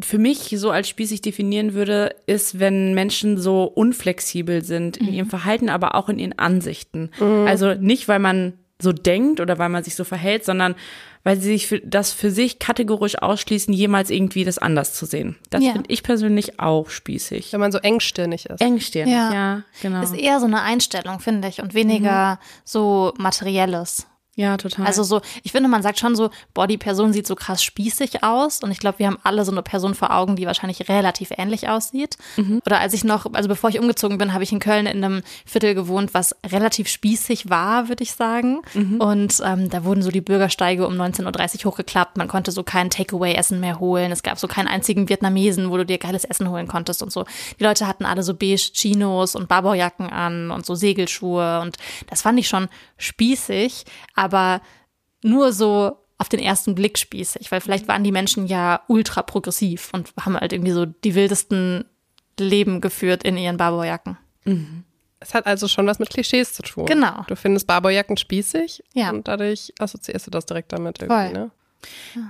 [0.00, 5.30] für mich so als spießig definieren würde, ist, wenn Menschen so unflexibel sind in ihrem
[5.30, 7.10] Verhalten, aber auch in ihren Ansichten.
[7.46, 10.74] Also nicht, weil man so denkt oder weil man sich so verhält, sondern
[11.22, 15.36] weil sie sich für, das für sich kategorisch ausschließen, jemals irgendwie das anders zu sehen.
[15.50, 15.70] Das Ja.
[15.70, 17.52] finde ich persönlich auch spießig.
[17.52, 18.60] Wenn man so engstirnig ist.
[18.60, 19.08] Engstirn.
[19.08, 19.32] Ja.
[19.32, 20.02] ja genau.
[20.02, 24.08] Ist eher so eine Einstellung, finde ich, und weniger so materielles.
[24.34, 24.86] Ja, total.
[24.86, 28.24] Also so, ich finde, man sagt schon so, boah, die Person sieht so krass spießig
[28.24, 28.62] aus.
[28.62, 31.68] Und ich glaube, wir haben alle so eine Person vor Augen, die wahrscheinlich relativ ähnlich
[31.68, 32.16] aussieht.
[32.36, 32.62] Mhm.
[32.64, 35.22] Oder als ich noch, also bevor ich umgezogen bin, habe ich in Köln in einem
[35.44, 38.62] Viertel gewohnt, was relativ spießig war, würde ich sagen.
[38.72, 39.00] Mhm.
[39.02, 42.16] Und ähm, da wurden so die Bürgersteige um 19.30 Uhr hochgeklappt.
[42.16, 44.12] Man konnte so kein Takeaway-Essen mehr holen.
[44.12, 47.26] Es gab so keinen einzigen Vietnamesen, wo du dir geiles Essen holen konntest und so.
[47.60, 51.60] Die Leute hatten alle so beige Chinos und Barbourjacken an und so Segelschuhe.
[51.60, 51.76] Und
[52.08, 54.21] das fand ich schon spießig, aber
[55.22, 59.90] nur so auf den ersten Blick spießig, weil vielleicht waren die Menschen ja ultra progressiv
[59.92, 61.84] und haben halt irgendwie so die wildesten
[62.38, 64.16] Leben geführt in ihren Barbourjacken.
[65.20, 66.86] Es hat also schon was mit Klischees zu tun.
[66.86, 67.24] Genau.
[67.28, 69.10] Du findest Barbourjacken spießig Ja.
[69.10, 71.32] und dadurch assoziierst du das direkt damit irgendwie, Voll.
[71.32, 71.50] ne?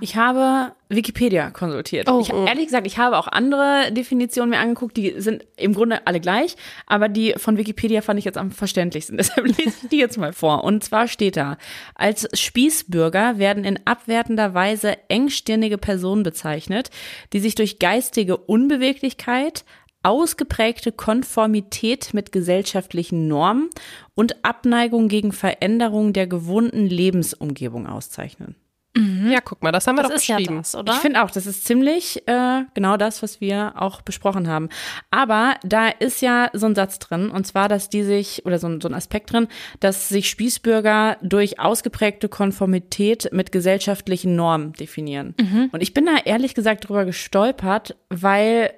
[0.01, 2.09] Ich habe Wikipedia konsultiert.
[2.09, 2.45] Oh, ich, oh.
[2.45, 6.55] Ehrlich gesagt, ich habe auch andere Definitionen mir angeguckt, die sind im Grunde alle gleich,
[6.87, 9.17] aber die von Wikipedia fand ich jetzt am verständlichsten.
[9.23, 10.63] Deshalb lese ich die jetzt mal vor.
[10.63, 11.57] Und zwar steht da,
[11.95, 16.89] als Spießbürger werden in abwertender Weise engstirnige Personen bezeichnet,
[17.33, 19.65] die sich durch geistige Unbeweglichkeit,
[20.03, 23.69] ausgeprägte Konformität mit gesellschaftlichen Normen
[24.15, 28.55] und Abneigung gegen Veränderungen der gewohnten Lebensumgebung auszeichnen.
[28.95, 30.57] Ja, guck mal, das haben wir Das doch ist ja beschrieben.
[30.57, 30.93] das, oder?
[30.93, 34.69] Ich finde auch, das ist ziemlich äh, genau das, was wir auch besprochen haben.
[35.09, 38.67] Aber da ist ja so ein Satz drin, und zwar, dass die sich, oder so
[38.67, 39.47] ein, so ein Aspekt drin,
[39.79, 45.33] dass sich Spießbürger durch ausgeprägte Konformität mit gesellschaftlichen Normen definieren.
[45.71, 48.71] Und ich bin da ehrlich gesagt drüber gestolpert, weil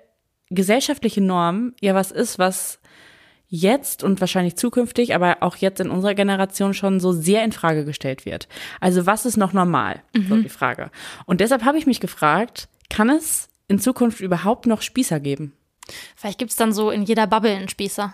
[0.49, 2.80] gesellschaftliche Normen ja was ist, was
[3.47, 7.86] jetzt und wahrscheinlich zukünftig, aber auch jetzt in unserer Generation schon so sehr in Frage
[7.86, 8.47] gestellt wird.
[8.79, 10.01] Also was ist noch normal?
[10.13, 10.89] So die Frage.
[11.25, 15.53] Und deshalb habe ich mich gefragt, kann es in Zukunft überhaupt noch Spießer geben?
[16.15, 18.13] Vielleicht gibt's dann so in jeder Bubble einen Spießer.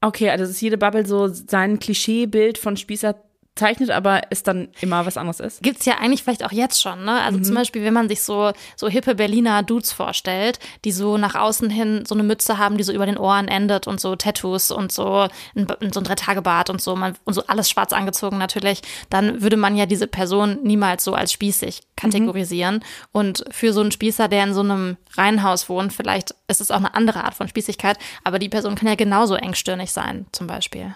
[0.00, 3.16] Okay, also dass jede Bubble so sein Klischeebild von Spießer
[3.56, 5.62] zeichnet, aber es dann immer was anderes ist.
[5.62, 7.20] Gibt's ja eigentlich vielleicht auch jetzt schon, ne?
[7.22, 11.34] Also zum Beispiel, wenn man sich so, so hippe Berliner Dudes vorstellt, die so nach
[11.34, 14.70] außen hin so eine Mütze haben, die so über den Ohren endet und so Tattoos
[14.70, 18.82] und so ein, so ein Dreitagebart und so, man, und so alles schwarz angezogen natürlich,
[19.10, 22.84] dann würde man ja diese Person niemals so als spießig kategorisieren.
[23.12, 26.76] Und für so einen Spießer, der in so einem Reihenhaus wohnt, vielleicht ist es auch
[26.76, 30.94] eine andere Art von Spießigkeit, aber die Person kann ja genauso engstirnig sein, zum Beispiel.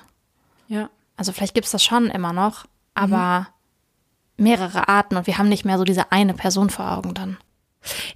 [0.69, 0.91] Ja.
[1.21, 3.49] Also vielleicht gibt's das schon immer noch, aber
[4.39, 7.37] mehrere Arten und wir haben nicht mehr so diese eine Person vor Augen dann.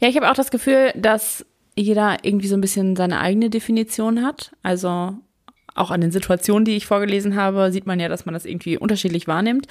[0.00, 1.44] Ja, ich habe auch das Gefühl, dass
[1.76, 4.52] jeder irgendwie so ein bisschen seine eigene Definition hat.
[4.62, 5.18] Also
[5.74, 8.78] auch an den Situationen, die ich vorgelesen habe, sieht man ja, dass man das irgendwie
[8.78, 9.66] unterschiedlich wahrnimmt.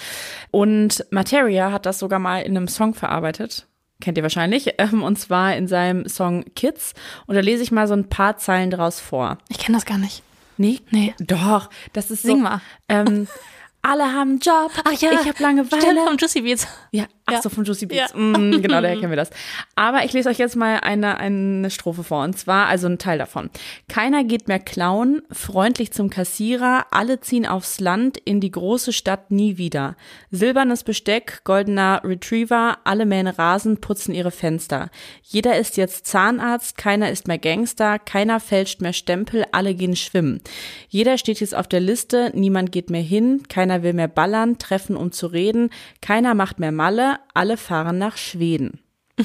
[0.52, 3.66] Und Materia hat das sogar mal in einem Song verarbeitet.
[4.00, 4.76] Kennt ihr wahrscheinlich.
[4.78, 6.94] ähm, Und zwar in seinem Song Kids.
[7.26, 9.40] Und da lese ich mal so ein paar Zeilen draus vor.
[9.50, 10.22] Ich kenne das gar nicht.
[10.58, 10.80] Nee?
[10.92, 11.14] Nee.
[11.20, 12.62] Doch, das ist Sing so, mal.
[12.90, 13.28] Ähm,
[13.82, 14.72] alle haben einen Job.
[14.84, 15.82] Ach ja, ich habe Langeweile.
[15.82, 16.68] Stimmt, vom Juicy Beats.
[16.92, 17.42] Ja, ach Ja.
[17.42, 18.14] so, von Juicy Beats.
[18.14, 18.20] Ja.
[18.20, 19.30] Mm, genau, daher kennen wir das.
[19.76, 22.24] Aber ich lese euch jetzt mal eine, eine Strophe vor.
[22.24, 23.50] Und zwar, also ein Teil davon.
[23.90, 29.32] Keiner geht mehr klauen, freundlich zum Kassierer, alle ziehen aufs Land, in die große Stadt
[29.32, 29.96] nie wieder.
[30.32, 34.90] Silbernes Besteck, goldener Retriever, alle mähen Rasen, putzen ihre Fenster.
[35.24, 40.42] Jeder ist jetzt Zahnarzt, keiner ist mehr Gangster, keiner fälscht mehr Stempel, alle gehen schwimmen.
[40.90, 44.96] Jeder steht jetzt auf der Liste, niemand geht mehr hin, keiner will mehr ballern, treffen
[44.96, 45.70] um zu reden,
[46.02, 48.80] keiner macht mehr Malle, alle fahren nach Schweden.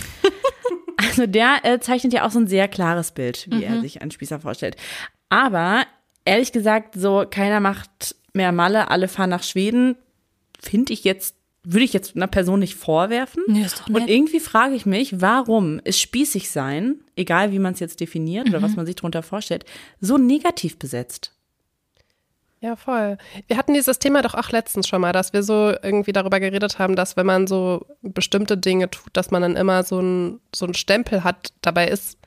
[0.96, 4.10] also der äh, zeichnet ja auch so ein sehr klares Bild, wie er sich einen
[4.10, 4.76] Spießer vorstellt.
[5.28, 5.84] Aber
[6.24, 9.96] ehrlich gesagt, so keiner macht mehr Malle, alle fahren nach Schweden,
[10.60, 13.42] finde ich jetzt, würde ich jetzt einer Person nicht vorwerfen.
[13.46, 18.00] Nee, Und irgendwie frage ich mich, warum ist spießig sein, egal wie man es jetzt
[18.00, 18.76] definiert oder was Mhm.
[18.78, 19.64] man sich darunter vorstellt,
[20.00, 21.32] so negativ besetzt?
[22.60, 23.18] Ja, voll.
[23.46, 26.78] Wir hatten dieses Thema doch auch letztens schon mal, dass wir so irgendwie darüber geredet
[26.78, 30.72] haben, dass wenn man so bestimmte Dinge tut, dass man dann immer so ein, so
[30.72, 31.52] Stempel hat.
[31.62, 32.18] Dabei ist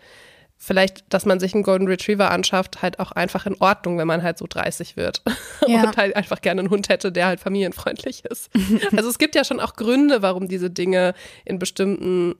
[0.57, 4.23] vielleicht, dass man sich einen Golden Retriever anschafft, halt auch einfach in Ordnung, wenn man
[4.23, 5.21] halt so 30 wird.
[5.67, 5.83] Ja.
[5.83, 8.49] Und halt einfach gerne einen Hund hätte, der halt familienfreundlich ist.
[8.97, 11.13] also es gibt ja schon auch Gründe, warum diese Dinge
[11.45, 12.33] in bestimmten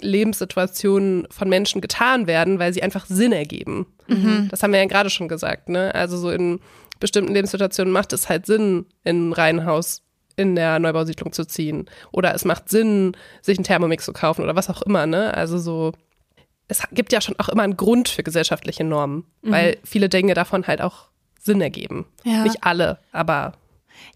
[0.00, 3.86] Lebenssituationen von Menschen getan werden, weil sie einfach Sinn ergeben.
[4.50, 5.94] Das haben wir ja gerade schon gesagt, ne?
[5.94, 6.60] Also so in
[7.00, 10.02] bestimmten Lebenssituationen macht es halt Sinn, in ein Reihenhaus
[10.36, 11.88] in der Neubausiedlung zu ziehen.
[12.10, 15.32] Oder es macht Sinn, sich einen Thermomix zu kaufen oder was auch immer, ne?
[15.34, 15.92] Also so,
[16.68, 20.66] es gibt ja schon auch immer einen Grund für gesellschaftliche Normen, weil viele Dinge davon
[20.66, 22.06] halt auch Sinn ergeben.
[22.24, 22.42] Ja.
[22.42, 23.52] Nicht alle, aber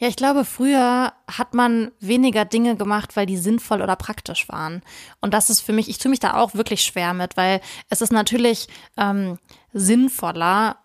[0.00, 4.82] Ja, ich glaube, früher hat man weniger Dinge gemacht, weil die sinnvoll oder praktisch waren.
[5.20, 7.60] Und das ist für mich, ich tue mich da auch wirklich schwer mit, weil
[7.90, 9.38] es ist natürlich ähm,
[9.72, 10.78] sinnvoller,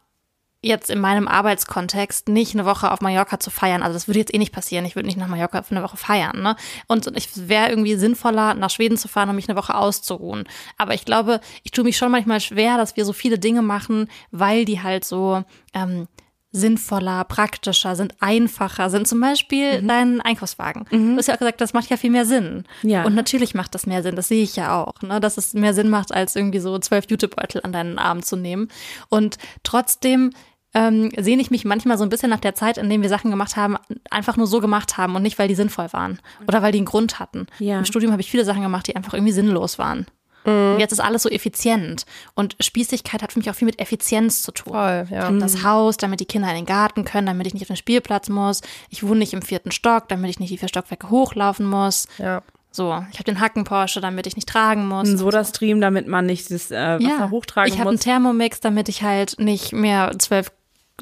[0.63, 3.83] jetzt in meinem Arbeitskontext nicht eine Woche auf Mallorca zu feiern.
[3.83, 4.85] Also das würde jetzt eh nicht passieren.
[4.85, 6.41] Ich würde nicht nach Mallorca für eine Woche feiern.
[6.41, 6.55] Ne?
[6.87, 10.45] Und ich wäre irgendwie sinnvoller, nach Schweden zu fahren, um mich eine Woche auszuruhen.
[10.77, 14.07] Aber ich glaube, ich tue mich schon manchmal schwer, dass wir so viele Dinge machen,
[14.31, 16.07] weil die halt so ähm,
[16.53, 19.87] sinnvoller, praktischer, sind einfacher, sind zum Beispiel mhm.
[19.87, 20.85] dein Einkaufswagen.
[20.91, 21.13] Mhm.
[21.13, 22.65] Du hast ja auch gesagt, das macht ja viel mehr Sinn.
[22.83, 23.03] Ja.
[23.03, 25.19] Und natürlich macht das mehr Sinn, das sehe ich ja auch, ne?
[25.19, 28.69] dass es mehr Sinn macht, als irgendwie so zwölf Jutebeutel an deinen Arm zu nehmen.
[29.09, 30.31] Und trotzdem
[30.73, 33.31] ähm, sehne ich mich manchmal so ein bisschen nach der Zeit, in der wir Sachen
[33.31, 33.77] gemacht haben,
[34.09, 36.85] einfach nur so gemacht haben und nicht, weil die sinnvoll waren oder weil die einen
[36.85, 37.47] Grund hatten.
[37.59, 37.79] Ja.
[37.79, 40.07] Im Studium habe ich viele Sachen gemacht, die einfach irgendwie sinnlos waren.
[40.45, 40.73] Mhm.
[40.73, 42.05] Und jetzt ist alles so effizient.
[42.33, 44.73] Und Spießigkeit hat für mich auch viel mit Effizienz zu tun.
[44.73, 45.19] Voll, ja.
[45.19, 47.67] Ich habe das Haus, damit die Kinder in den Garten können, damit ich nicht auf
[47.67, 48.61] den Spielplatz muss.
[48.89, 52.07] Ich wohne nicht im vierten Stock, damit ich nicht die vier Stockwerke hochlaufen muss.
[52.17, 52.41] Ja.
[52.71, 55.07] So, ich habe den Hacken Porsche, damit ich nicht tragen muss.
[55.07, 57.29] Ein Soda-Stream, damit man nicht das äh, Wasser ja.
[57.29, 57.75] hochtragen ich muss.
[57.75, 60.51] Ich habe einen Thermomix, damit ich halt nicht mehr zwölf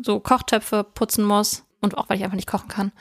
[0.04, 2.92] so Kochtöpfe putzen muss und auch weil ich einfach nicht kochen kann.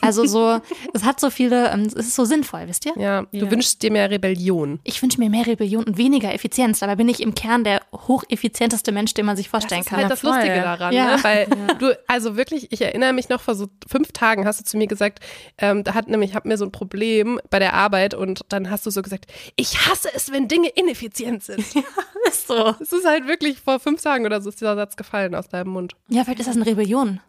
[0.00, 0.60] Also so,
[0.92, 2.92] es hat so viele, ähm, es ist so sinnvoll, wisst ihr?
[2.96, 3.50] Ja, du ja.
[3.50, 4.78] wünschst dir mehr Rebellion.
[4.84, 6.80] Ich wünsche mir mehr Rebellion und weniger Effizienz.
[6.80, 10.00] Dabei bin ich im Kern der hocheffizienteste Mensch, den man sich vorstellen kann.
[10.00, 11.16] Das ist halt das Lustige daran, ja.
[11.16, 11.24] ne?
[11.24, 11.74] weil ja.
[11.74, 14.86] du, also wirklich, ich erinnere mich noch vor so fünf Tagen hast du zu mir
[14.86, 15.20] gesagt,
[15.58, 18.70] ähm, da hat nämlich, ich habe mir so ein Problem bei der Arbeit und dann
[18.70, 21.64] hast du so gesagt, ich hasse es, wenn Dinge ineffizient sind.
[21.76, 21.82] Ja,
[22.28, 22.74] ist so.
[22.80, 25.70] Es ist halt wirklich vor fünf Tagen oder so ist dieser Satz gefallen aus deinem
[25.70, 25.94] Mund.
[26.08, 27.20] Ja, vielleicht ist das eine Rebellion.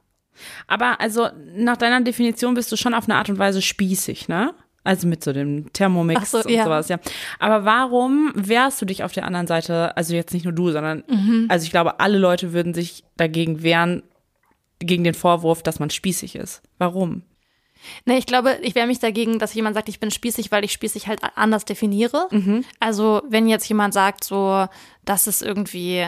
[0.68, 4.54] Aber also nach deiner Definition bist du schon auf eine Art und Weise spießig, ne?
[4.84, 6.64] Also mit so dem Thermomix so, und ja.
[6.64, 7.00] sowas, ja.
[7.40, 11.04] Aber warum wehrst du dich auf der anderen Seite, also jetzt nicht nur du, sondern
[11.10, 11.48] mhm.
[11.50, 14.04] also ich glaube, alle Leute würden sich dagegen wehren,
[14.80, 16.62] gegen den Vorwurf, dass man spießig ist.
[16.78, 17.24] Warum?
[18.06, 20.72] Ne, ich glaube, ich wehre mich dagegen, dass jemand sagt, ich bin spießig, weil ich
[20.72, 22.28] spießig halt anders definiere.
[22.32, 22.64] Mhm.
[22.80, 24.68] Also, wenn jetzt jemand sagt, so,
[25.06, 26.08] das ist irgendwie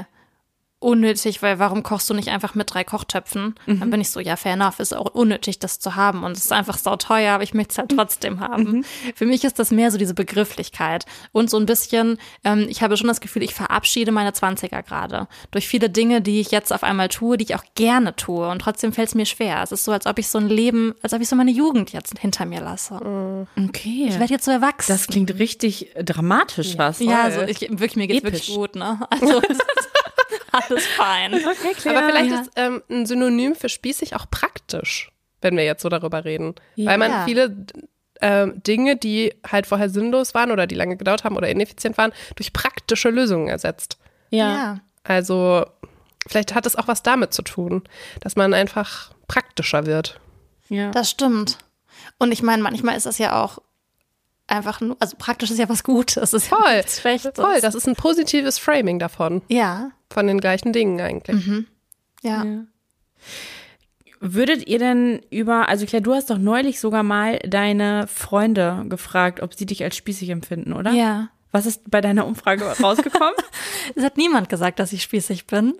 [0.79, 3.55] unnötig, weil warum kochst du nicht einfach mit drei Kochtöpfen?
[3.65, 3.79] Mhm.
[3.79, 6.45] Dann bin ich so, ja, fair enough, ist auch unnötig, das zu haben und es
[6.45, 8.63] ist einfach sauteuer, aber ich möchte es halt trotzdem haben.
[8.63, 8.85] Mhm.
[9.15, 12.95] Für mich ist das mehr so diese Begrifflichkeit und so ein bisschen, ähm, ich habe
[12.97, 16.83] schon das Gefühl, ich verabschiede meine Zwanziger gerade durch viele Dinge, die ich jetzt auf
[16.83, 19.61] einmal tue, die ich auch gerne tue und trotzdem fällt es mir schwer.
[19.61, 21.91] Es ist so, als ob ich so ein Leben, als ob ich so meine Jugend
[21.91, 22.95] jetzt hinter mir lasse.
[23.03, 23.47] Mhm.
[23.67, 24.05] Okay.
[24.07, 24.91] Ich werde jetzt so erwachsen.
[24.91, 26.99] Das klingt richtig dramatisch, was.
[26.99, 28.47] Ja, also ich, wirklich, mir geht's Episch.
[28.47, 28.99] wirklich gut, ne?
[29.09, 29.41] Also,
[30.69, 31.33] Alles fein.
[31.33, 31.97] Okay, klar.
[31.97, 32.41] Aber vielleicht ja.
[32.41, 36.55] ist ähm, ein Synonym für spießig auch praktisch, wenn wir jetzt so darüber reden.
[36.75, 36.91] Ja.
[36.91, 37.65] Weil man viele
[38.21, 42.11] äh, Dinge, die halt vorher sinnlos waren oder die lange gedauert haben oder ineffizient waren,
[42.35, 43.97] durch praktische Lösungen ersetzt.
[44.29, 44.53] Ja.
[44.53, 44.79] ja.
[45.03, 45.65] Also
[46.27, 47.83] vielleicht hat es auch was damit zu tun,
[48.21, 50.19] dass man einfach praktischer wird.
[50.69, 50.91] Ja.
[50.91, 51.57] Das stimmt.
[52.17, 53.59] Und ich meine, manchmal ist das ja auch
[54.47, 56.15] einfach nur, also praktisch ist ja was Gutes.
[56.15, 57.35] Das ist voll, ja Schlechtes.
[57.35, 57.61] voll.
[57.61, 59.41] Das ist ein positives Framing davon.
[59.47, 59.91] Ja.
[60.11, 61.45] Von den gleichen Dingen eigentlich.
[61.45, 61.67] Mhm.
[62.21, 62.43] Ja.
[62.43, 62.65] ja.
[64.21, 69.41] Würdet ihr denn über, also Claire, du hast doch neulich sogar mal deine Freunde gefragt,
[69.41, 70.91] ob sie dich als spießig empfinden, oder?
[70.91, 71.29] Ja.
[71.51, 73.33] Was ist bei deiner Umfrage rausgekommen?
[73.95, 75.73] es hat niemand gesagt, dass ich spießig bin.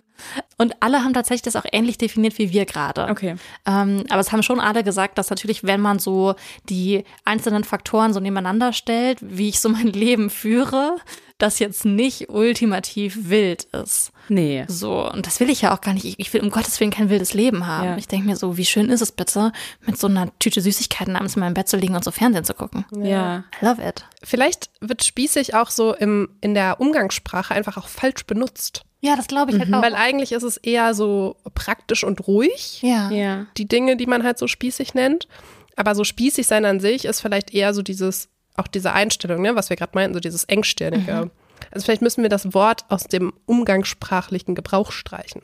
[0.57, 3.07] Und alle haben tatsächlich das auch ähnlich definiert wie wir gerade.
[3.09, 3.35] Okay.
[3.65, 6.35] Ähm, aber es haben schon alle gesagt, dass natürlich, wenn man so
[6.69, 10.97] die einzelnen Faktoren so nebeneinander stellt, wie ich so mein Leben führe,
[11.39, 14.11] das jetzt nicht ultimativ wild ist.
[14.27, 14.65] Nee.
[14.67, 16.05] So, und das will ich ja auch gar nicht.
[16.05, 17.85] Ich, ich will um Gottes Willen kein wildes Leben haben.
[17.85, 17.97] Ja.
[17.97, 19.51] Ich denke mir so, wie schön ist es bitte,
[19.85, 22.53] mit so einer Tüte Süßigkeiten abends in meinem Bett zu liegen und so Fernsehen zu
[22.53, 22.85] gucken.
[22.91, 23.45] Ja.
[23.61, 24.05] I love it.
[24.21, 28.83] Vielleicht wird spießig auch so im, in der Umgangssprache einfach auch falsch benutzt.
[29.01, 29.75] Ja, das glaube ich halt mhm.
[29.75, 29.81] auch.
[29.81, 32.81] Weil eigentlich ist es eher so praktisch und ruhig.
[32.81, 33.09] Ja.
[33.11, 33.45] ja.
[33.57, 35.27] Die Dinge, die man halt so spießig nennt.
[35.75, 39.55] Aber so spießig sein an sich ist vielleicht eher so dieses, auch diese Einstellung, ne,
[39.55, 41.13] was wir gerade meinten, so dieses Engstirnige.
[41.13, 41.31] Mhm.
[41.71, 45.41] Also vielleicht müssen wir das Wort aus dem umgangssprachlichen Gebrauch streichen.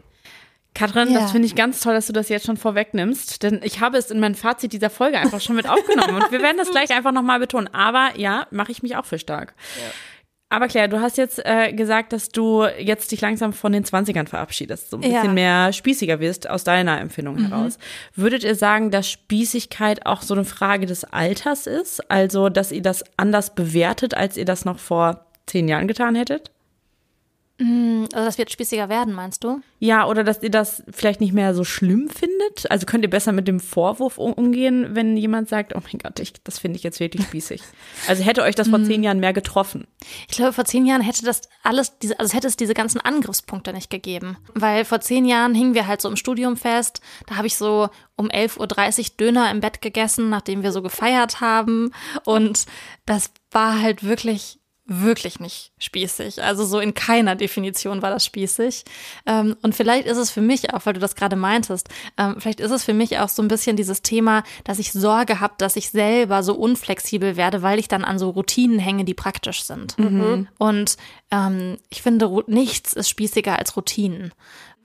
[0.74, 1.22] Katrin, ja.
[1.22, 4.12] das finde ich ganz toll, dass du das jetzt schon vorwegnimmst, denn ich habe es
[4.12, 7.14] in mein Fazit dieser Folge einfach schon mit aufgenommen und wir werden das gleich einfach
[7.14, 7.74] nochmal betonen.
[7.74, 9.54] Aber ja, mache ich mich auch für stark.
[9.78, 9.92] Ja.
[10.56, 14.26] Aber Claire, du hast jetzt äh, gesagt, dass du jetzt dich langsam von den 20ern
[14.26, 15.34] verabschiedest, so ein bisschen ja.
[15.34, 17.50] mehr spießiger wirst aus deiner Empfindung mhm.
[17.50, 17.78] heraus.
[18.16, 22.10] Würdet ihr sagen, dass Spießigkeit auch so eine Frage des Alters ist?
[22.10, 26.52] Also, dass ihr das anders bewertet, als ihr das noch vor zehn Jahren getan hättet?
[27.58, 29.62] Mm, also das wird spießiger werden, meinst du?
[29.80, 32.70] Ja, oder dass ihr das vielleicht nicht mehr so schlimm findet?
[32.70, 36.34] Also könnt ihr besser mit dem Vorwurf umgehen, wenn jemand sagt, oh mein Gott, ich,
[36.44, 37.62] das finde ich jetzt wirklich spießig.
[38.08, 38.86] Also hätte euch das vor mm.
[38.86, 39.88] zehn Jahren mehr getroffen?
[40.30, 43.74] Ich glaube, vor zehn Jahren hätte das alles, diese, also hätte es diese ganzen Angriffspunkte
[43.74, 44.38] nicht gegeben.
[44.54, 47.02] Weil vor zehn Jahren hingen wir halt so im Studium fest.
[47.26, 51.42] Da habe ich so um 11.30 Uhr Döner im Bett gegessen, nachdem wir so gefeiert
[51.42, 51.92] haben.
[52.26, 52.66] Und
[53.06, 56.44] das war halt wirklich wirklich nicht spießig.
[56.44, 58.84] Also so in keiner Definition war das spießig.
[59.26, 62.60] Ähm, und vielleicht ist es für mich auch, weil du das gerade meintest, ähm, vielleicht
[62.60, 65.76] ist es für mich auch so ein bisschen dieses Thema, dass ich Sorge habe, dass
[65.76, 69.98] ich selber so unflexibel werde, weil ich dann an so Routinen hänge, die praktisch sind.
[69.98, 70.48] Mhm.
[70.60, 70.98] Und
[71.32, 74.34] ähm, ich finde, nichts ist spießiger als Routinen.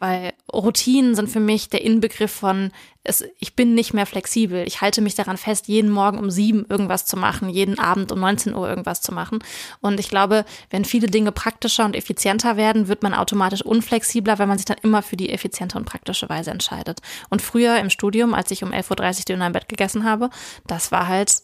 [0.00, 2.72] Weil Routinen sind für mich der Inbegriff von,
[3.04, 4.66] es, ich bin nicht mehr flexibel.
[4.66, 8.18] Ich halte mich daran fest, jeden Morgen um sieben irgendwas zu machen, jeden Abend um
[8.18, 9.40] 19 Uhr irgendwas zu machen.
[9.82, 14.46] Und ich glaube, wenn viele Dinge praktischer und effizienter werden, wird man automatisch unflexibler, weil
[14.46, 17.00] man sich dann immer für die effiziente und praktische Weise entscheidet.
[17.28, 20.30] Und früher im Studium, als ich um 11.30 Uhr Döner im Bett gegessen habe,
[20.66, 21.42] das war halt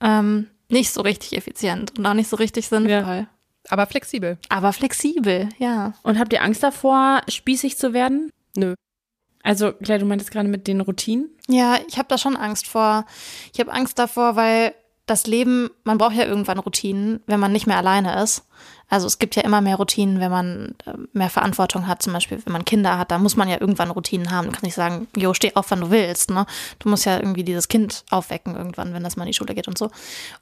[0.00, 2.90] ähm, nicht so richtig effizient und auch nicht so richtig sinnvoll.
[2.90, 3.26] Ja.
[3.68, 4.38] Aber flexibel.
[4.48, 5.94] Aber flexibel, ja.
[6.02, 8.30] Und habt ihr Angst davor, spießig zu werden?
[8.56, 8.74] Nö.
[9.42, 11.30] Also, Claire, du meintest gerade mit den Routinen?
[11.48, 13.06] Ja, ich habe da schon Angst vor.
[13.52, 14.74] Ich habe Angst davor, weil
[15.10, 18.46] das Leben, man braucht ja irgendwann Routinen, wenn man nicht mehr alleine ist.
[18.88, 22.40] Also es gibt ja immer mehr Routinen, wenn man äh, mehr Verantwortung hat, zum Beispiel,
[22.44, 24.46] wenn man Kinder hat, da muss man ja irgendwann Routinen haben.
[24.46, 26.30] Du kannst nicht sagen, jo, steh auf, wann du willst.
[26.30, 26.46] Ne?
[26.78, 29.68] Du musst ja irgendwie dieses Kind aufwecken irgendwann, wenn das mal in die Schule geht
[29.68, 29.90] und so.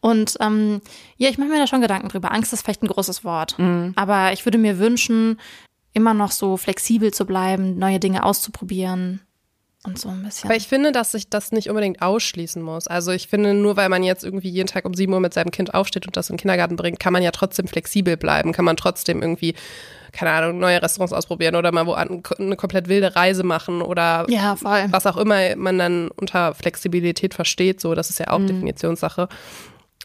[0.01, 0.81] Und ähm,
[1.17, 2.33] ja, ich mache mir da schon Gedanken drüber.
[2.33, 3.59] Angst ist vielleicht ein großes Wort.
[3.59, 3.93] Mhm.
[3.97, 5.39] Aber ich würde mir wünschen,
[5.93, 9.21] immer noch so flexibel zu bleiben, neue Dinge auszuprobieren
[9.85, 10.49] und so ein bisschen.
[10.49, 12.89] Aber ich finde, dass sich das nicht unbedingt ausschließen muss.
[12.89, 15.51] Also ich finde, nur weil man jetzt irgendwie jeden Tag um sieben Uhr mit seinem
[15.51, 18.65] Kind aufsteht und das in den Kindergarten bringt, kann man ja trotzdem flexibel bleiben, kann
[18.65, 19.55] man trotzdem irgendwie
[20.13, 24.57] keine Ahnung, neue Restaurants ausprobieren oder mal wo eine komplett wilde Reise machen oder ja,
[24.61, 27.81] was auch immer man dann unter Flexibilität versteht.
[27.81, 28.47] So, das ist ja auch mhm.
[28.47, 29.29] Definitionssache.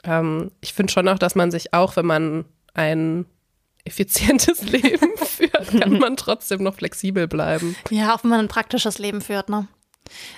[0.04, 3.26] Ähm, ich finde schon auch, dass man sich auch, wenn man ein
[3.86, 7.76] effizientes Leben führt, kann man trotzdem noch flexibel bleiben.
[7.90, 9.68] Ja, auch wenn man ein praktisches Leben führt, ne?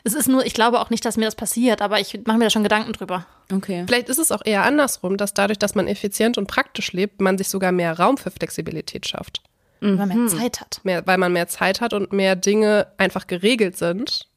[0.04, 2.46] Es ist nur, ich glaube auch nicht, dass mir das passiert, aber ich mache mir
[2.46, 3.26] da schon Gedanken drüber.
[3.52, 3.84] Okay.
[3.88, 7.38] Vielleicht ist es auch eher andersrum, dass dadurch, dass man effizient und praktisch lebt, man
[7.38, 9.42] sich sogar mehr Raum für Flexibilität schafft.
[9.82, 9.98] Mhm.
[9.98, 10.82] Weil man mehr Zeit hat.
[10.84, 14.30] Mehr, weil man mehr Zeit hat und mehr Dinge einfach geregelt sind.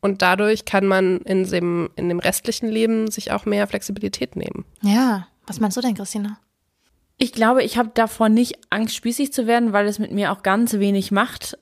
[0.00, 4.64] Und dadurch kann man in dem, in dem restlichen Leben sich auch mehr Flexibilität nehmen.
[4.82, 5.26] Ja.
[5.46, 6.38] Was meinst du denn, Christina?
[7.22, 10.42] Ich glaube, ich habe davor nicht Angst, spießig zu werden, weil es mit mir auch
[10.42, 11.58] ganz wenig macht,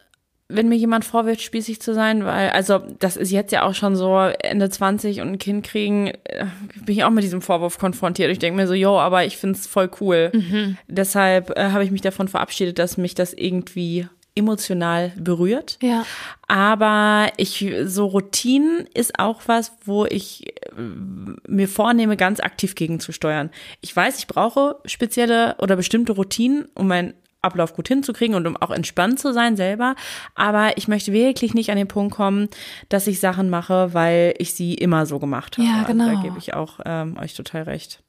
[0.49, 3.97] wenn mir jemand vorwirft, spießig zu sein, weil, also, das ist jetzt ja auch schon
[3.97, 6.47] so Ende 20 und ein Kind kriegen, äh,
[6.87, 8.31] bin ich auch mit diesem Vorwurf konfrontiert.
[8.31, 10.31] Ich denke mir so, yo, aber ich find's voll cool.
[10.33, 10.79] Mhm.
[10.87, 14.07] Deshalb äh, habe ich mich davon verabschiedet, dass mich das irgendwie
[14.39, 15.79] emotional berührt.
[15.83, 16.07] Ja.
[16.47, 20.45] Aber ich, so Routinen ist auch was, wo ich
[20.79, 23.51] mir vornehme, ganz aktiv gegenzusteuern.
[23.81, 28.57] Ich weiß, ich brauche spezielle oder bestimmte Routinen, um meinen Ablauf gut hinzukriegen und um
[28.57, 29.95] auch entspannt zu sein selber.
[30.35, 32.49] Aber ich möchte wirklich nicht an den Punkt kommen,
[32.89, 35.69] dass ich Sachen mache, weil ich sie immer so gemacht habe.
[35.69, 36.13] Ja, genau.
[36.13, 38.03] da gebe ich auch ähm, euch total recht.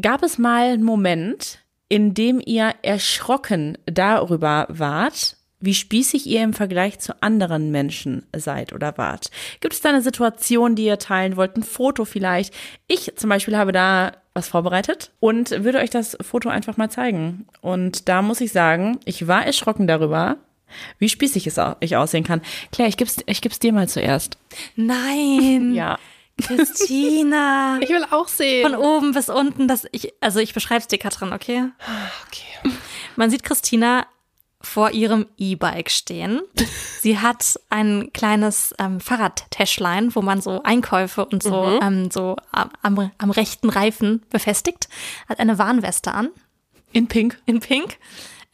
[0.00, 6.52] Gab es mal einen Moment, in dem ihr erschrocken darüber wart, wie spießig ihr im
[6.52, 9.30] Vergleich zu anderen Menschen seid oder wart.
[9.60, 12.54] Gibt es da eine Situation, die ihr teilen wollt, ein Foto vielleicht?
[12.86, 17.46] Ich zum Beispiel habe da was vorbereitet und würde euch das Foto einfach mal zeigen.
[17.60, 20.36] Und da muss ich sagen, ich war erschrocken darüber,
[20.98, 22.40] wie spießig es ich aussehen kann.
[22.70, 24.38] Claire, ich gib's, ich gib's dir mal zuerst.
[24.76, 25.72] Nein.
[25.74, 25.98] ja.
[26.40, 27.78] Christina.
[27.80, 28.62] Ich will auch sehen.
[28.62, 31.64] Von oben bis unten, dass ich, also ich beschreibe es dir, Katrin, okay?
[32.26, 32.76] Okay.
[33.16, 34.06] Man sieht Christina
[34.60, 36.40] vor ihrem E-Bike stehen.
[37.00, 41.80] Sie hat ein kleines ähm, Fahrradtäschlein, wo man so Einkäufe und so, mhm.
[41.82, 44.88] ähm, so am, am rechten Reifen befestigt.
[45.28, 46.30] Hat eine Warnweste an.
[46.92, 47.40] In Pink.
[47.46, 47.98] In Pink.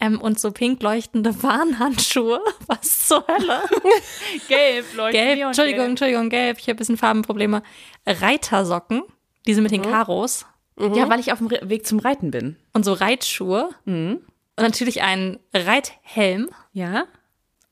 [0.00, 2.40] Ähm, und so pink leuchtende Warnhandschuhe.
[2.66, 3.62] Was zur Hölle?
[4.48, 5.24] gelb leuchtend.
[5.24, 5.88] Gelb, Entschuldigung, gelb.
[5.90, 6.58] Entschuldigung, gelb.
[6.58, 7.62] Ich habe ein bisschen Farbenprobleme.
[8.06, 9.02] Reitersocken,
[9.46, 9.90] diese mit den mhm.
[9.90, 10.46] Karos.
[10.76, 10.94] Mhm.
[10.94, 12.56] Ja, weil ich auf dem Weg zum Reiten bin.
[12.72, 13.70] Und so Reitschuhe.
[13.84, 14.20] Mhm.
[14.56, 16.48] Und natürlich ein Reithelm.
[16.72, 17.06] Ja.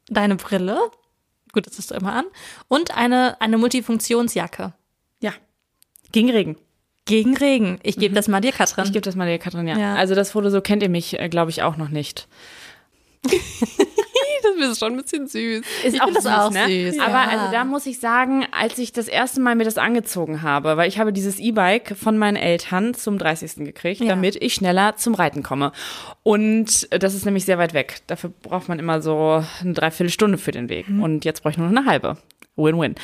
[0.09, 0.79] Deine Brille.
[1.53, 2.25] Gut, das hast du immer an.
[2.69, 4.73] Und eine, eine Multifunktionsjacke.
[5.21, 5.33] Ja.
[6.11, 6.57] Gegen Regen.
[7.05, 7.79] Gegen Regen.
[7.83, 8.17] Ich gebe mhm.
[8.17, 8.85] das mal dir, Katrin.
[8.85, 9.77] Ich gebe das mal dir, Katrin, ja.
[9.77, 9.95] ja.
[9.95, 12.29] Also das Foto, so kennt ihr mich, äh, glaube ich, auch noch nicht.
[14.63, 15.65] das ist schon ein bisschen süß.
[15.85, 16.67] Ist ich auch das süß, auch ne?
[16.67, 16.99] süß.
[17.01, 17.29] Aber ja.
[17.29, 20.89] also da muss ich sagen, als ich das erste Mal mir das angezogen habe, weil
[20.89, 23.57] ich habe dieses E-Bike von meinen Eltern zum 30.
[23.65, 24.09] gekriegt, ja.
[24.09, 25.73] damit ich schneller zum Reiten komme.
[26.23, 28.01] Und das ist nämlich sehr weit weg.
[28.07, 30.89] Dafür braucht man immer so eine Dreiviertelstunde für den Weg.
[30.89, 31.03] Mhm.
[31.03, 32.17] Und jetzt brauche ich nur noch eine halbe.
[32.57, 32.95] Win-win.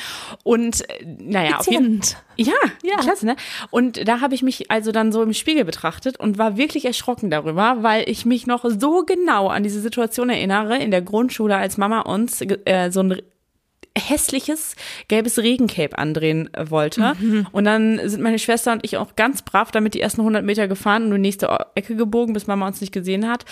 [0.43, 2.01] Und äh, naja, auf jeden
[2.35, 3.35] ja, ja, klasse, ne?
[3.71, 7.29] Und da habe ich mich also dann so im Spiegel betrachtet und war wirklich erschrocken
[7.29, 11.77] darüber, weil ich mich noch so genau an diese Situation erinnere in der Grundschule, als
[11.77, 13.21] Mama uns äh, so ein
[13.99, 14.75] hässliches
[15.07, 17.15] gelbes Regencape andrehen wollte.
[17.51, 20.67] Und dann sind meine Schwester und ich auch ganz brav damit die ersten 100 Meter
[20.67, 23.45] gefahren und in die nächste Ecke gebogen, bis Mama uns nicht gesehen hat.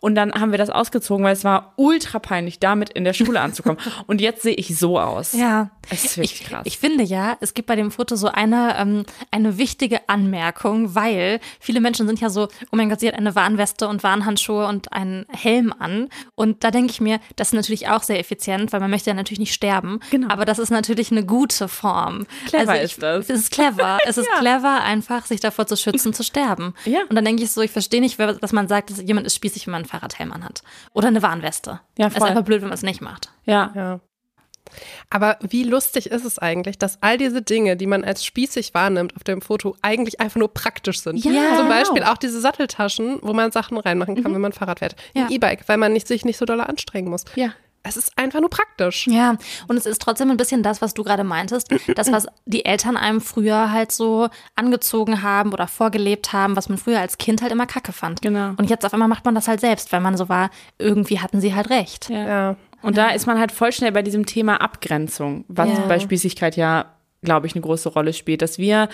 [0.00, 3.40] Und dann haben wir das ausgezogen, weil es war ultra peinlich, damit in der Schule
[3.40, 3.78] anzukommen.
[4.06, 5.32] und jetzt sehe ich so aus.
[5.32, 5.70] Ja.
[5.90, 6.62] Es ist wirklich ich, krass.
[6.64, 11.40] Ich finde ja, es gibt bei dem Foto so eine, ähm, eine wichtige Anmerkung, weil
[11.58, 14.92] viele Menschen sind ja so, oh mein Gott, sie hat eine Warnweste und Warnhandschuhe und
[14.92, 16.08] einen Helm an.
[16.34, 19.14] Und da denke ich mir, das ist natürlich auch sehr effizient, weil man möchte ja
[19.14, 19.89] natürlich nicht sterben.
[20.10, 20.28] Genau.
[20.28, 22.26] Aber das ist natürlich eine gute Form.
[22.46, 23.28] Clever ich, ist das.
[23.28, 23.98] Es ist clever.
[24.06, 26.74] Es ist clever, einfach sich davor zu schützen, zu sterben.
[26.84, 27.00] Ja.
[27.08, 29.66] Und dann denke ich so, ich verstehe nicht, dass man sagt, dass jemand ist spießig,
[29.66, 30.62] wenn man einen Fahrradhelm anhat.
[30.92, 31.80] Oder eine Warnweste.
[31.98, 32.28] Ja, Ist voll.
[32.28, 33.30] einfach blöd, wenn man es nicht macht.
[33.46, 33.72] ja.
[33.74, 34.00] Ja.
[35.08, 39.16] Aber wie lustig ist es eigentlich, dass all diese Dinge, die man als spießig wahrnimmt
[39.16, 41.16] auf dem Foto, eigentlich einfach nur praktisch sind.
[41.24, 41.68] Ja, Zum genau.
[41.68, 44.94] Beispiel auch diese Satteltaschen, wo man Sachen reinmachen kann, wenn man Fahrrad fährt.
[45.14, 45.28] Ein Ja.
[45.30, 47.24] E-Bike, weil man nicht, sich nicht so doll anstrengen muss.
[47.34, 47.52] Ja.
[47.82, 49.06] Es ist einfach nur praktisch.
[49.06, 49.36] Ja,
[49.68, 52.96] und es ist trotzdem ein bisschen das, was du gerade meintest, das, was die Eltern
[52.98, 57.52] einem früher halt so angezogen haben oder vorgelebt haben, was man früher als Kind halt
[57.52, 58.20] immer kacke fand.
[58.20, 58.50] Genau.
[58.58, 61.40] Und jetzt auf einmal macht man das halt selbst, weil man so war, irgendwie hatten
[61.40, 62.10] sie halt recht.
[62.10, 62.26] Ja.
[62.28, 62.56] Ja.
[62.82, 65.86] Und da ist man halt voll schnell bei diesem Thema Abgrenzung, was Ja.
[65.86, 66.86] bei Spießigkeit ja,
[67.22, 68.88] glaube ich, eine große Rolle spielt, dass wir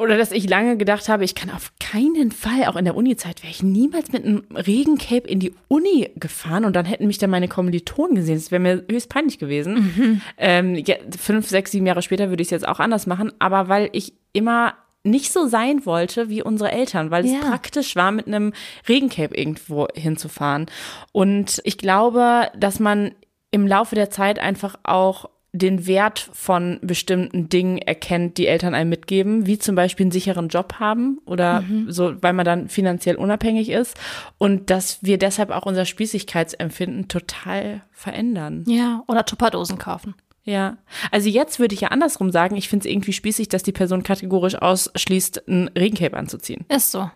[0.00, 3.42] oder dass ich lange gedacht habe, ich kann auf keinen Fall, auch in der Uni-Zeit,
[3.42, 7.30] wäre ich niemals mit einem Regencape in die Uni gefahren und dann hätten mich dann
[7.30, 8.36] meine Kommilitonen gesehen.
[8.36, 10.22] Das wäre mir höchst peinlich gewesen.
[10.38, 13.68] Ähm, ja, fünf, sechs, sieben Jahre später würde ich es jetzt auch anders machen, aber
[13.68, 17.38] weil ich immer nicht so sein wollte wie unsere Eltern, weil es Ja.
[17.40, 18.52] praktisch war, mit einem
[18.88, 20.66] Regencape irgendwo hinzufahren.
[21.12, 23.12] Und ich glaube, dass man
[23.50, 28.90] im Laufe der Zeit einfach auch den Wert von bestimmten Dingen erkennt, die Eltern einem
[28.90, 33.70] mitgeben, wie zum Beispiel einen sicheren Job haben oder so, weil man dann finanziell unabhängig
[33.70, 33.98] ist
[34.38, 38.64] und dass wir deshalb auch unser Spießigkeitsempfinden total verändern.
[38.68, 40.14] Ja, oder Tupperdosen kaufen.
[40.44, 40.78] Ja,
[41.10, 44.02] also jetzt würde ich ja andersrum sagen, ich finde es irgendwie spießig, dass die Person
[44.02, 46.64] kategorisch ausschließt, ein Regencape anzuziehen.
[46.68, 47.10] Ist so.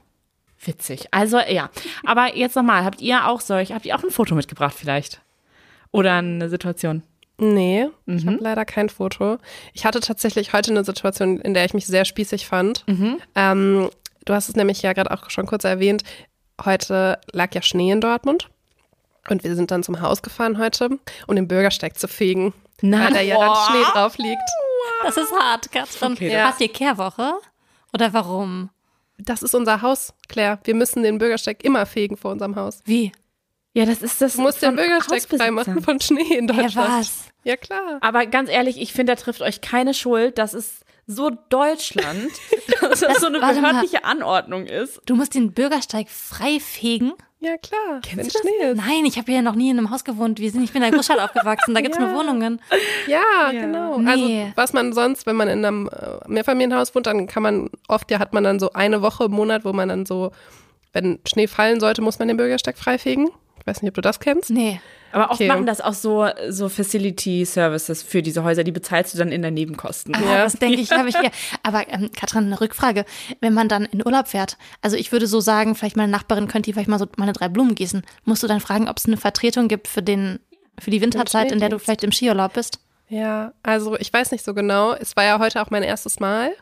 [0.62, 1.08] Witzig.
[1.10, 1.70] Also ja,
[2.04, 5.20] aber jetzt nochmal, habt ihr auch solch, habt ihr auch ein Foto mitgebracht vielleicht?
[5.90, 7.02] Oder eine Situation?
[7.36, 9.38] Nee, ich habe leider kein Foto.
[9.72, 12.84] Ich hatte tatsächlich heute eine Situation, in der ich mich sehr spießig fand.
[13.34, 13.90] Ähm,
[14.24, 16.04] du hast es nämlich ja gerade auch schon kurz erwähnt.
[16.64, 18.48] Heute lag ja Schnee in Dortmund.
[19.28, 20.90] Und wir sind dann zum Haus gefahren heute,
[21.26, 22.52] um den Bürgersteig zu fegen.
[22.82, 23.06] Nein.
[23.06, 24.42] Weil da ja dann Schnee drauf liegt.
[25.02, 26.12] Das ist hart, Katrin.
[26.12, 27.32] Okay, das- Habt ihr Kehrwoche?
[27.92, 28.70] Oder warum?
[29.18, 30.58] Das ist unser Haus, Claire.
[30.64, 32.80] Wir müssen den Bürgersteig immer fegen vor unserem Haus.
[32.84, 33.12] Wie?
[33.74, 34.34] Ja, das ist das.
[34.36, 36.76] Du musst den von Bürgersteig freimachen von Schnee in Deutschland.
[36.76, 37.24] was?
[37.42, 37.98] Ja, klar.
[38.00, 40.38] Aber ganz ehrlich, ich finde, da trifft euch keine Schuld.
[40.38, 42.30] Das ist so Deutschland,
[42.80, 43.72] dass das so eine warte mal.
[43.72, 45.00] behördliche Anordnung ist.
[45.06, 47.12] Du musst den Bürgersteig frei fegen?
[47.40, 48.00] Ja, klar.
[48.00, 48.76] Kennst wenn du das Schnee ist.
[48.76, 50.38] Nein, ich habe ja noch nie in einem Haus gewohnt.
[50.38, 52.62] Wir sind, ich bin in der Großstadt aufgewachsen, da gibt's nur Wohnungen.
[53.06, 53.98] Ja, genau.
[53.98, 54.08] Nee.
[54.08, 58.10] Also was man sonst, wenn man in einem äh, Mehrfamilienhaus wohnt, dann kann man oft
[58.10, 60.30] ja hat man dann so eine Woche im Monat, wo man dann so,
[60.94, 63.28] wenn Schnee fallen sollte, muss man den Bürgersteig freifegen.
[63.64, 64.50] Ich weiß nicht, ob du das kennst.
[64.50, 64.78] Nee.
[65.10, 65.48] Aber oft Okay.
[65.48, 69.40] machen das auch so, so Facility Services für diese Häuser, die bezahlst du dann in
[69.40, 70.14] der Nebenkosten.
[70.14, 70.44] Ah, Ja.
[70.44, 71.30] das denke ich, habe ich ja.
[71.62, 73.06] Aber ähm, Katrin, eine Rückfrage.
[73.40, 76.70] Wenn man dann in Urlaub fährt, also ich würde so sagen, vielleicht meine Nachbarin könnte
[76.74, 78.02] vielleicht mal so meine drei Blumen gießen.
[78.24, 80.40] Musst du dann fragen, ob es eine Vertretung gibt für den,
[80.78, 82.80] für die Winterzeit, in der du vielleicht im Skiurlaub bist?
[83.08, 84.92] Ja, also ich weiß nicht so genau.
[84.92, 86.52] Es war ja heute auch mein erstes Mal.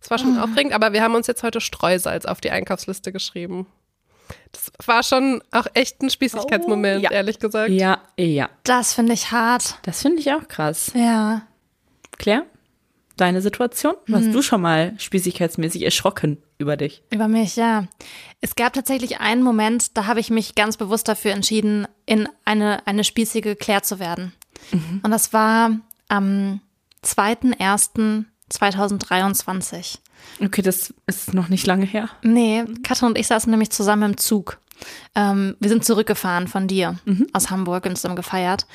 [0.00, 3.66] Es war schon aufregend, aber wir haben uns jetzt heute Streusalz auf die Einkaufsliste geschrieben.
[4.52, 7.10] Das war schon auch echt ein Spießigkeitsmoment, Oh, ja.
[7.10, 7.70] ehrlich gesagt.
[7.70, 8.48] Ja, ja.
[8.64, 9.78] Das finde ich hart.
[9.82, 10.90] Das finde ich auch krass.
[10.94, 11.42] Ja.
[12.18, 12.44] Claire,
[13.16, 13.94] deine Situation?
[14.06, 17.02] Warst du schon mal spießigkeitsmäßig erschrocken über dich?
[17.10, 17.86] Über mich, ja.
[18.40, 22.86] Es gab tatsächlich einen Moment, da habe ich mich ganz bewusst dafür entschieden, in eine,
[22.86, 24.32] eine spießige Claire zu werden.
[25.02, 25.70] Und das war
[26.08, 26.60] am
[27.04, 29.98] 2.1.2023.
[30.42, 32.08] Okay, das ist noch nicht lange her.
[32.22, 34.58] Nee, Katrin und ich saßen nämlich zusammen im Zug.
[35.14, 36.96] Ähm, wir sind zurückgefahren von dir
[37.32, 38.66] aus Hamburg und zusammen gefeiert.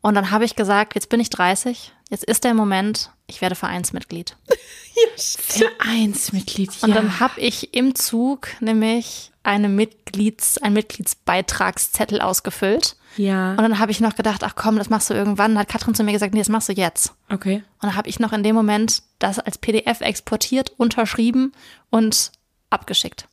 [0.00, 3.56] Und dann habe ich gesagt, jetzt bin ich 30, jetzt ist der Moment, ich werde
[3.56, 4.36] Vereinsmitglied.
[5.16, 6.86] Vereinsmitglied, ja.
[6.88, 12.96] Und dann habe ich im Zug nämlich eine Mitglieds, einen Mitgliedsbeitragszettel ausgefüllt.
[13.16, 13.50] ja.
[13.52, 15.52] Und dann habe ich noch gedacht, ach komm, das machst du irgendwann.
[15.52, 17.14] Dann hat Katrin zu mir gesagt, nee, das machst du jetzt.
[17.30, 17.56] Okay.
[17.56, 21.52] Und dann habe ich noch in dem Moment das als PDF exportiert, unterschrieben
[21.90, 22.32] und
[22.70, 23.28] abgeschickt.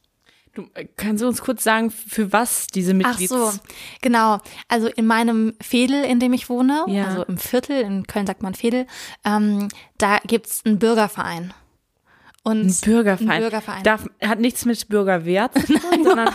[0.54, 3.30] Du, äh, kannst du uns kurz sagen, für was diese Ach Mitglieds...
[3.34, 3.52] so,
[4.02, 4.40] genau.
[4.68, 7.08] Also in meinem Fädel, in dem ich wohne, Ja.
[7.08, 8.86] also im Viertel, in Köln sagt man Fädel,
[9.26, 10.78] ähm, da gibt's einen
[12.44, 13.30] Und Ein Bürgerverein.
[13.32, 13.84] Ein Bürgerverein.
[13.84, 16.30] Darf, hat nichts mit Bürgerwert zu tun, sondern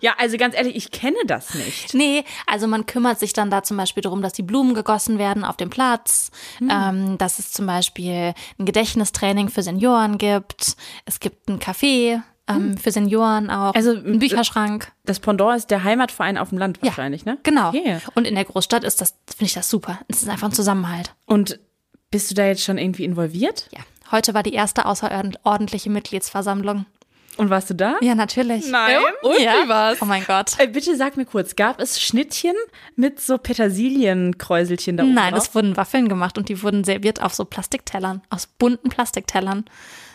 [0.00, 1.94] ja, also ganz ehrlich, ich kenne das nicht.
[1.94, 5.44] Nee, also man kümmert sich dann da zum Beispiel darum, dass die Blumen gegossen werden
[5.44, 6.30] auf dem Platz,
[6.60, 12.76] ähm, dass es zum Beispiel ein Gedächtnistraining für Senioren gibt, es gibt ein Café ähm,
[12.76, 14.90] für Senioren auch, Also, ein Bücherschrank.
[15.04, 17.38] Das Pendant ist der Heimatverein auf dem Land wahrscheinlich, ne?
[17.42, 17.68] Genau.
[17.68, 17.98] Okay.
[18.14, 19.98] Und in der Großstadt ist das, finde ich das super.
[20.08, 21.14] Es ist einfach ein Zusammenhalt.
[21.26, 21.60] Und
[22.10, 23.68] bist du da jetzt schon irgendwie involviert?
[23.72, 23.80] Ja.
[24.10, 26.86] Heute war die erste außerordentliche Mitgliedsversammlung.
[27.38, 27.96] Und warst du da?
[28.00, 28.68] Ja, natürlich.
[28.68, 28.96] Nein.
[29.22, 29.52] Und ja.
[29.52, 29.98] wie war's?
[30.02, 30.58] Oh mein Gott.
[30.58, 32.54] Äh, bitte sag mir kurz, gab es Schnittchen
[32.96, 35.44] mit so Petersilienkräuselchen da oben Nein, drauf?
[35.46, 39.64] es wurden Waffeln gemacht und die wurden serviert auf so Plastiktellern, aus bunten Plastiktellern.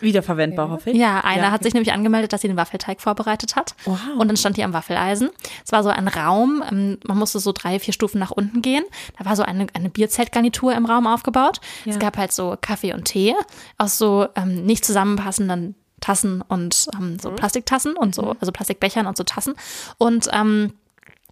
[0.00, 0.98] Wiederverwendbar, hoffe ich.
[0.98, 3.74] Ja, eine Ja, hat sich nämlich angemeldet, dass sie den Waffelteig vorbereitet hat.
[3.86, 3.98] Wow.
[4.18, 5.30] Und dann stand die am Waffeleisen.
[5.64, 8.84] Es war so ein Raum, ähm, man musste so drei, vier Stufen nach unten gehen.
[9.18, 11.60] Da war so eine, eine Bierzeltgarnitur im Raum aufgebaut.
[11.86, 13.34] Es gab halt so Kaffee und Tee
[13.78, 19.16] aus so ähm, nicht zusammenpassenden Tassen und ähm, so Plastiktassen und so, also Plastikbechern und
[19.16, 19.54] so Tassen.
[19.96, 20.74] Und ähm,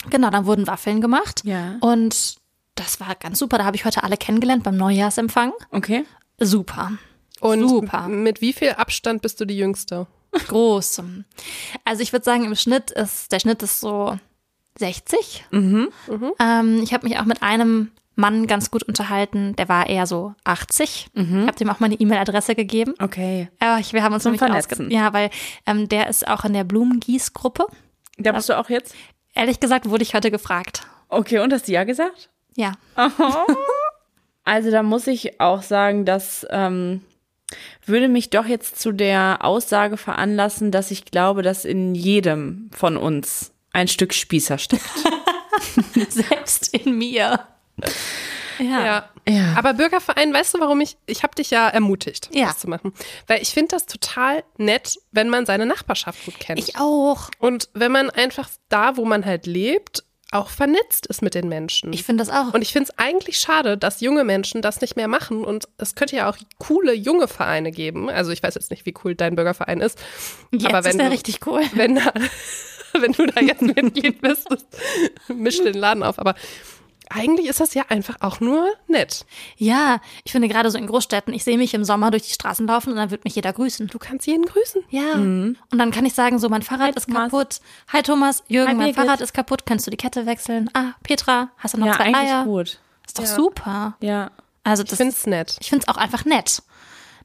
[0.09, 1.43] genau, dann wurden Waffeln gemacht.
[1.45, 1.77] Ja.
[1.81, 2.37] Und
[2.75, 3.59] das war ganz super.
[3.59, 5.53] Da habe ich heute alle kennengelernt beim Neujahrsempfang.
[5.71, 6.07] Okay.
[6.39, 6.93] Super.
[7.41, 8.09] Und Super.
[8.09, 10.07] mit wie viel Abstand bist du die Jüngste?
[10.49, 11.03] Groß.
[11.85, 14.19] Also ich würde sagen, im Schnitt ist, der Schnitt ist so
[14.79, 15.45] 60.
[15.51, 15.91] Mhm.
[16.41, 17.91] Ähm, ich habe mich auch mit einem
[18.23, 21.09] Mann ganz gut unterhalten, der war eher so 80.
[21.15, 22.95] Ich habe dem auch meine E-Mail-Adresse gegeben.
[23.01, 23.49] Okay.
[23.61, 24.87] Aber ich, wir haben uns Zum nämlich Vernetzen.
[24.87, 25.29] ausge- Ja, weil
[25.67, 27.67] ähm, der ist auch in der Blumengießgruppe.
[28.19, 28.95] Da bist du auch jetzt?
[29.35, 30.87] Ehrlich gesagt wurde ich heute gefragt.
[31.09, 32.31] Okay, und hast du ja gesagt?
[32.57, 32.73] Ja.
[34.45, 37.03] Also da muss ich auch sagen, das ähm,
[37.87, 42.97] würde mich doch jetzt zu der Aussage veranlassen, dass ich glaube, dass in jedem von
[42.97, 44.83] uns ein Stück Spießer steckt.
[46.09, 47.39] Selbst in mir.
[48.59, 48.85] Ja.
[48.85, 49.09] Ja.
[49.29, 49.55] Ja.
[49.57, 52.47] Aber Bürgerverein, weißt du, warum ich, ich habe dich ja ermutigt, Ja.
[52.47, 52.93] das zu machen.
[53.29, 56.59] Weil ich finde das total nett, wenn man seine Nachbarschaft gut kennt.
[56.59, 57.29] Ich auch.
[57.39, 61.93] Und wenn man einfach da, wo man halt lebt, auch vernetzt ist mit den Menschen.
[61.93, 62.53] Ich finde das auch.
[62.55, 65.45] und ich finde es eigentlich schade, dass junge Menschen das nicht mehr machen.
[65.45, 68.09] Und es könnte ja auch coole junge Vereine geben.
[68.11, 69.99] Also ich weiß jetzt nicht, wie cool dein Bürgerverein ist.
[70.51, 71.63] Jetzt aber wenn ist er du- richtig cool.
[71.75, 72.13] Wenn, da,
[72.99, 74.65] wenn du da jetzt Mitglied bist, das
[75.37, 76.19] mischt den Laden auf.
[76.19, 76.35] Aber
[77.15, 79.25] eigentlich ist das ja einfach auch nur nett.
[79.57, 82.67] Ja, ich finde gerade so in Großstädten, ich sehe mich im Sommer durch die Straßen
[82.67, 83.87] laufen und dann wird mich jeder grüßen.
[83.89, 84.83] Du kannst jeden grüßen.
[84.91, 85.13] Ja.
[85.15, 87.31] Und dann kann ich sagen, so mein Fahrrad ist Thomas.
[87.31, 87.61] kaputt.
[87.93, 88.95] Hi Thomas, Jürgen, Hi, mein.
[88.95, 89.67] Fahrrad ist kaputt.
[89.67, 90.71] Kannst du die Kette wechseln?
[90.75, 92.45] Ah, Petra, hast du noch ja, zwei eigentlich Eier?
[92.45, 92.79] gut.
[93.07, 93.97] Ist doch super.
[94.01, 94.31] Ja.
[94.65, 95.57] Also Ich das, finde es nett.
[95.61, 96.63] ich finde es auch einfach nett.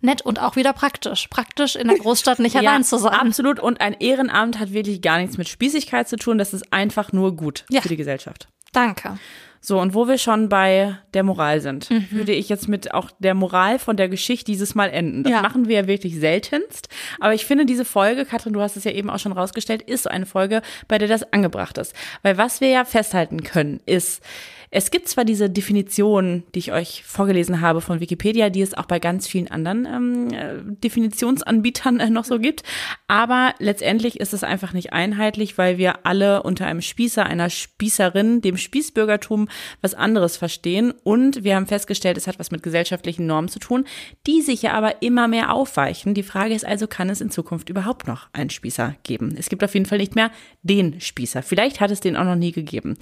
[0.01, 1.27] Nett und auch wieder praktisch.
[1.27, 3.13] Praktisch in der Großstadt nicht allein zu sein.
[3.13, 3.59] Absolut.
[3.59, 6.37] Und ein Ehrenamt hat wirklich gar nichts mit Spießigkeit zu tun.
[6.37, 7.81] Das ist einfach nur gut Ja.
[7.81, 8.47] für die Gesellschaft.
[8.77, 9.17] Danke.
[9.59, 12.05] So, und wo wir schon bei der Moral sind, Mhm.
[12.11, 15.23] würde ich jetzt mit auch der Moral von der Geschichte dieses Mal enden.
[15.23, 15.41] Das Ja.
[15.41, 16.87] machen wir ja wirklich seltenst.
[17.19, 20.03] Aber ich finde, diese Folge, Katrin, du hast es ja eben auch schon rausgestellt, ist
[20.03, 21.93] so eine Folge, bei der das angebracht ist.
[22.21, 24.21] Weil was wir ja festhalten können, ist,
[24.69, 28.85] es gibt zwar diese Definition, die ich euch vorgelesen habe von Wikipedia, die es auch
[28.85, 32.63] bei ganz vielen anderen ähm, äh, Definitionsanbietern äh, noch so gibt,
[33.07, 38.41] aber letztendlich ist es einfach nicht einheitlich, weil wir alle unter einem Spießer, einer Spießerin,
[38.41, 39.47] dem Spießbürgertum
[39.81, 43.85] was anderes verstehen und wir haben festgestellt, es hat was mit gesellschaftlichen Normen zu tun,
[44.25, 46.13] die sich ja aber immer mehr aufweichen.
[46.13, 49.35] Die Frage ist also, kann es in Zukunft überhaupt noch einen Spießer geben?
[49.37, 50.31] Es gibt auf jeden Fall nicht mehr
[50.63, 51.41] den Spießer.
[51.41, 52.97] Vielleicht hat es den auch noch nie gegeben.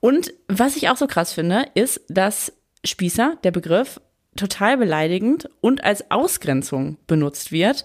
[0.00, 2.52] Und was ich auch so krass finde, ist, dass
[2.84, 4.00] Spießer, der Begriff,
[4.36, 7.84] total beleidigend und als Ausgrenzung benutzt wird.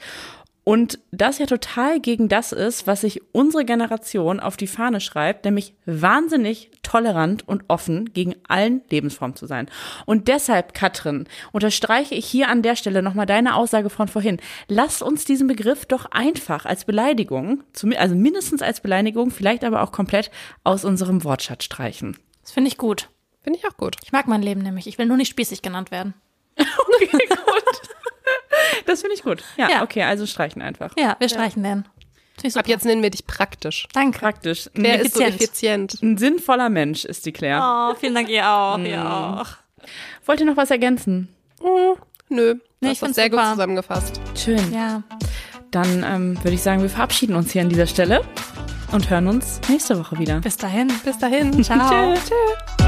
[0.66, 5.45] Und das ja total gegen das ist, was sich unsere Generation auf die Fahne schreibt,
[5.45, 9.70] nämlich wahnsinnig tolerant und offen gegen allen Lebensformen zu sein.
[10.07, 14.39] Und deshalb, Katrin, unterstreiche ich hier an der Stelle nochmal deine Aussage von vorhin.
[14.68, 17.63] Lasst uns diesen Begriff doch einfach als Beleidigung,
[17.97, 20.32] also mindestens als Beleidigung, vielleicht aber auch komplett
[20.63, 22.18] aus unserem Wortschatz streichen.
[22.41, 23.09] Das finde ich gut.
[23.43, 23.97] Finde ich auch gut.
[24.03, 24.88] Ich mag mein Leben nämlich.
[24.88, 26.16] Ich will nur nicht spießig genannt werden.
[28.86, 29.43] Das finde ich gut.
[29.57, 29.83] Ja, Ja.
[29.83, 30.91] okay, also streichen einfach.
[30.97, 31.86] Ja, wir streichen den.
[32.36, 32.59] Finde ich super.
[32.61, 33.88] Ab jetzt nennen wir dich praktisch.
[33.93, 34.19] Danke.
[34.19, 34.69] Praktisch.
[34.73, 36.01] Wer Ein, ist so effizient.
[36.03, 37.61] ein sinnvoller Mensch ist die Claire.
[37.91, 38.77] Oh, vielen Dank, ihr auch.
[38.86, 39.47] Ihr auch.
[40.25, 41.29] Wollt ihr noch was ergänzen?
[41.61, 41.95] Hm,
[42.29, 42.55] nö.
[42.55, 43.51] Du Nee, ich find's sehr gut super.
[43.51, 44.19] zusammengefasst.
[44.36, 44.73] Schön.
[44.73, 45.01] Ja.
[45.71, 48.21] Dann ähm, würde ich sagen, wir verabschieden uns hier an dieser Stelle
[48.91, 50.39] und hören uns nächste Woche wieder.
[50.41, 50.91] Bis dahin.
[51.03, 51.63] Bis dahin.
[51.63, 52.13] Ciao.
[52.15, 52.84] Tschö.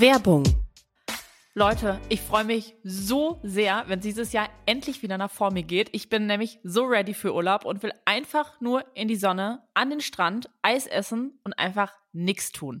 [0.00, 0.44] Werbung.
[1.52, 5.90] Leute, ich freue mich so sehr, wenn dieses Jahr endlich wieder nach vor mir geht.
[5.92, 9.90] Ich bin nämlich so ready für Urlaub und will einfach nur in die Sonne, an
[9.90, 12.80] den Strand, Eis essen und einfach nichts tun.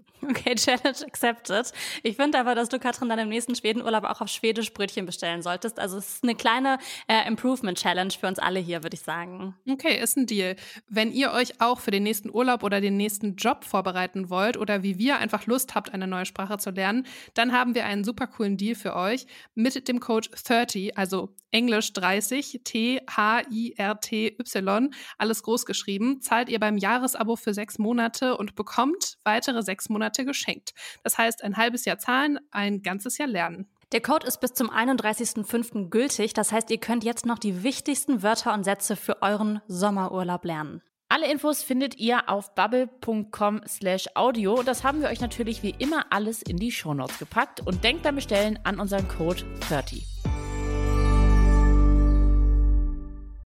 [0.29, 1.71] Okay, Challenge accepted.
[2.03, 5.41] Ich finde aber, dass du, Katrin, dann im nächsten Schwedenurlaub auch auf Schwedisch Brötchen bestellen
[5.41, 5.79] solltest.
[5.79, 9.55] Also es ist eine kleine äh, Improvement-Challenge für uns alle hier, würde ich sagen.
[9.69, 10.55] Okay, ist ein Deal.
[10.87, 14.83] Wenn ihr euch auch für den nächsten Urlaub oder den nächsten Job vorbereiten wollt oder
[14.83, 18.27] wie wir einfach Lust habt, eine neue Sprache zu lernen, dann haben wir einen super
[18.27, 23.09] coolen Deal für euch mit dem Code 30, also Englisch 30, T-H-I-R-T-Y,
[25.17, 30.25] alles groß geschrieben, zahlt ihr beim Jahresabo für sechs Monate und bekommt weitere sechs Monate
[30.25, 30.73] geschenkt.
[31.03, 33.67] Das heißt, ein halbes Jahr zahlen, ein ganzes Jahr lernen.
[33.91, 35.89] Der Code ist bis zum 31.05.
[35.89, 36.33] gültig.
[36.33, 40.81] Das heißt, ihr könnt jetzt noch die wichtigsten Wörter und Sätze für euren Sommerurlaub lernen.
[41.09, 45.75] Alle Infos findet ihr auf bubble.com slash audio und das haben wir euch natürlich wie
[45.77, 50.20] immer alles in die Shownotes gepackt und denkt beim Bestellen an unseren Code 30.